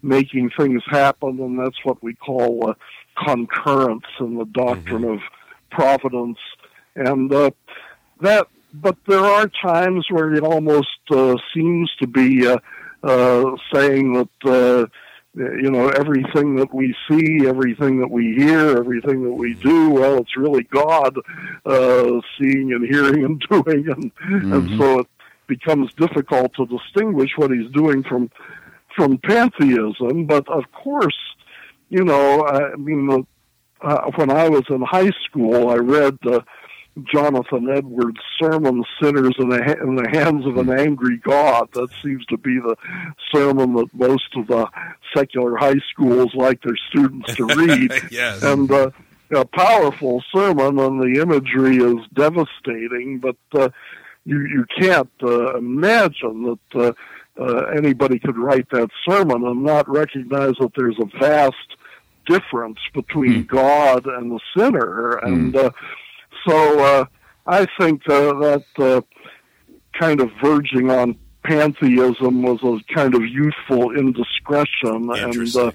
[0.02, 2.74] making things happen, and that's what we call uh,
[3.26, 5.14] concurrence in the doctrine mm-hmm.
[5.14, 5.20] of
[5.72, 6.38] providence
[6.98, 7.52] and uh,
[8.22, 8.48] that.
[8.74, 12.58] But there are times where it almost uh, seems to be uh,
[13.02, 14.86] uh, saying that uh,
[15.34, 19.90] you know everything that we see, everything that we hear, everything that we do.
[19.90, 21.18] Well, it's really God
[21.66, 24.54] uh, seeing and hearing and doing, and mm-hmm.
[24.54, 25.08] and so it
[25.48, 28.30] becomes difficult to distinguish what he's doing from
[28.96, 30.26] from pantheism.
[30.26, 31.18] But of course,
[31.90, 33.26] you know, I mean,
[33.82, 36.42] uh, when I was in high school, I read uh,
[37.04, 41.70] Jonathan Edwards' sermon, Sinners in the, in the Hands of an Angry God.
[41.74, 42.76] That seems to be the
[43.34, 44.68] sermon that most of the
[45.16, 47.92] secular high schools like their students to read.
[48.12, 48.42] yes.
[48.44, 48.92] And uh,
[49.32, 53.70] a powerful sermon, and the imagery is devastating, but uh,
[54.26, 56.44] you, you can't uh, imagine
[56.74, 56.82] that.
[56.82, 56.94] Uh,
[57.40, 61.78] uh, anybody could write that sermon and not recognize that there's a vast
[62.26, 63.48] difference between mm.
[63.48, 65.18] God and the sinner.
[65.18, 65.66] And mm.
[65.66, 65.72] uh,
[66.48, 67.06] so uh,
[67.46, 69.02] I think uh, that uh,
[70.00, 75.10] kind of verging on pantheism was a kind of youthful indiscretion.
[75.12, 75.72] And uh,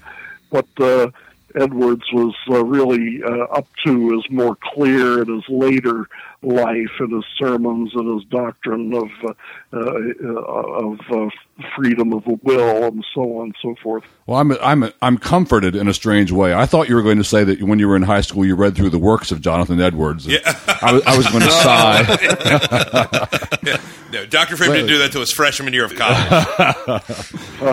[0.49, 1.07] what uh,
[1.55, 6.07] Edwards was uh, really uh, up to is more clear in his later
[6.41, 9.33] life, in his sermons, and his doctrine of uh,
[9.73, 11.29] uh of uh,
[11.75, 14.03] freedom of the will, and so on and so forth.
[14.25, 16.53] Well, I'm I'm I'm comforted in a strange way.
[16.53, 18.55] I thought you were going to say that when you were in high school, you
[18.55, 20.27] read through the works of Jonathan Edwards.
[20.27, 20.39] Yeah.
[20.81, 22.01] I, was, I was going to sigh.
[23.63, 23.81] yeah.
[24.11, 24.55] No, Dr.
[24.57, 26.47] Frame didn't do that to his freshman year of college.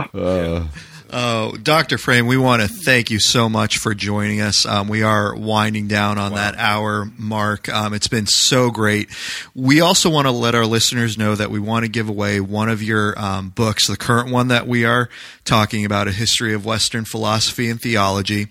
[0.15, 0.67] uh,
[1.13, 1.99] Oh, Dr.
[1.99, 4.65] Frame, we want to thank you so much for joining us.
[4.65, 6.37] Um, we are winding down on wow.
[6.37, 7.69] that hour mark.
[7.69, 9.09] Um, it's been so great.
[9.53, 12.69] We also want to let our listeners know that we want to give away one
[12.69, 15.09] of your um, books, the current one that we are
[15.45, 18.49] talking about, A History of Western Philosophy and Theology.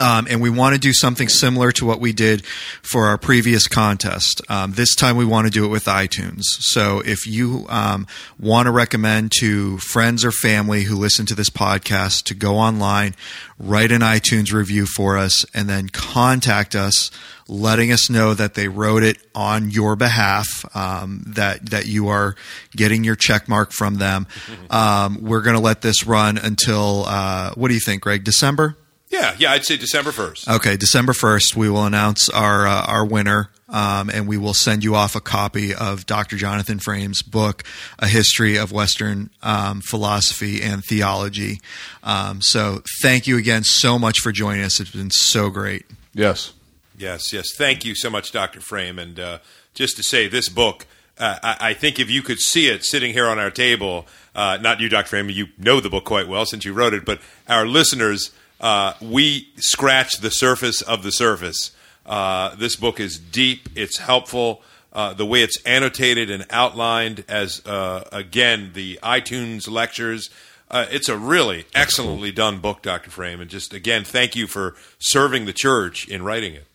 [0.00, 3.66] Um, and we want to do something similar to what we did for our previous
[3.66, 4.40] contest.
[4.48, 6.44] Um, this time we want to do it with iTunes.
[6.44, 8.06] So if you um,
[8.38, 13.14] want to recommend to friends or family who listen to this podcast to go online,
[13.58, 17.10] write an iTunes review for us, and then contact us,
[17.46, 22.36] letting us know that they wrote it on your behalf, um, that that you are
[22.74, 24.26] getting your check mark from them.
[24.70, 28.22] Um, we're going to let this run until uh, what do you think, Greg?
[28.22, 28.76] December.
[29.10, 30.48] Yeah, yeah, I'd say December first.
[30.48, 34.84] Okay, December first, we will announce our uh, our winner, um, and we will send
[34.84, 36.36] you off a copy of Dr.
[36.36, 37.64] Jonathan Frame's book,
[37.98, 41.60] A History of Western um, Philosophy and Theology.
[42.04, 44.78] Um, so, thank you again so much for joining us.
[44.78, 45.86] It's been so great.
[46.14, 46.52] Yes,
[46.96, 47.52] yes, yes.
[47.56, 48.60] Thank you so much, Dr.
[48.60, 48.96] Frame.
[49.00, 49.38] And uh,
[49.74, 50.86] just to say, this book.
[51.18, 54.56] Uh, I, I, think if you could see it sitting here on our table, uh,
[54.58, 55.08] not you, Dr.
[55.08, 58.30] Frame, you know the book quite well since you wrote it, but our listeners,
[58.60, 61.72] uh, we scratch the surface of the surface.
[62.04, 63.68] Uh, this book is deep.
[63.74, 64.62] It's helpful.
[64.92, 70.30] Uh, the way it's annotated and outlined as uh, again the iTunes lectures.
[70.70, 73.10] Uh, it's a really excellently done book, Dr.
[73.10, 76.66] Frame, and just again, thank you for serving the church in writing it.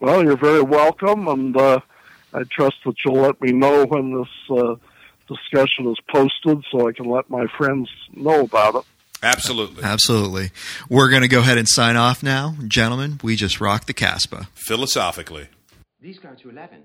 [0.00, 1.80] Well, you're very welcome, and uh,
[2.34, 4.78] I trust that you'll let me know when this
[5.26, 8.84] discussion is posted so I can let my friends know about it.
[9.24, 9.82] Absolutely.
[9.82, 10.50] Absolutely.
[10.88, 12.54] We're going to go ahead and sign off now.
[12.66, 14.48] Gentlemen, we just rocked the Casbah.
[14.54, 15.48] Philosophically.
[16.00, 16.82] These go to 11.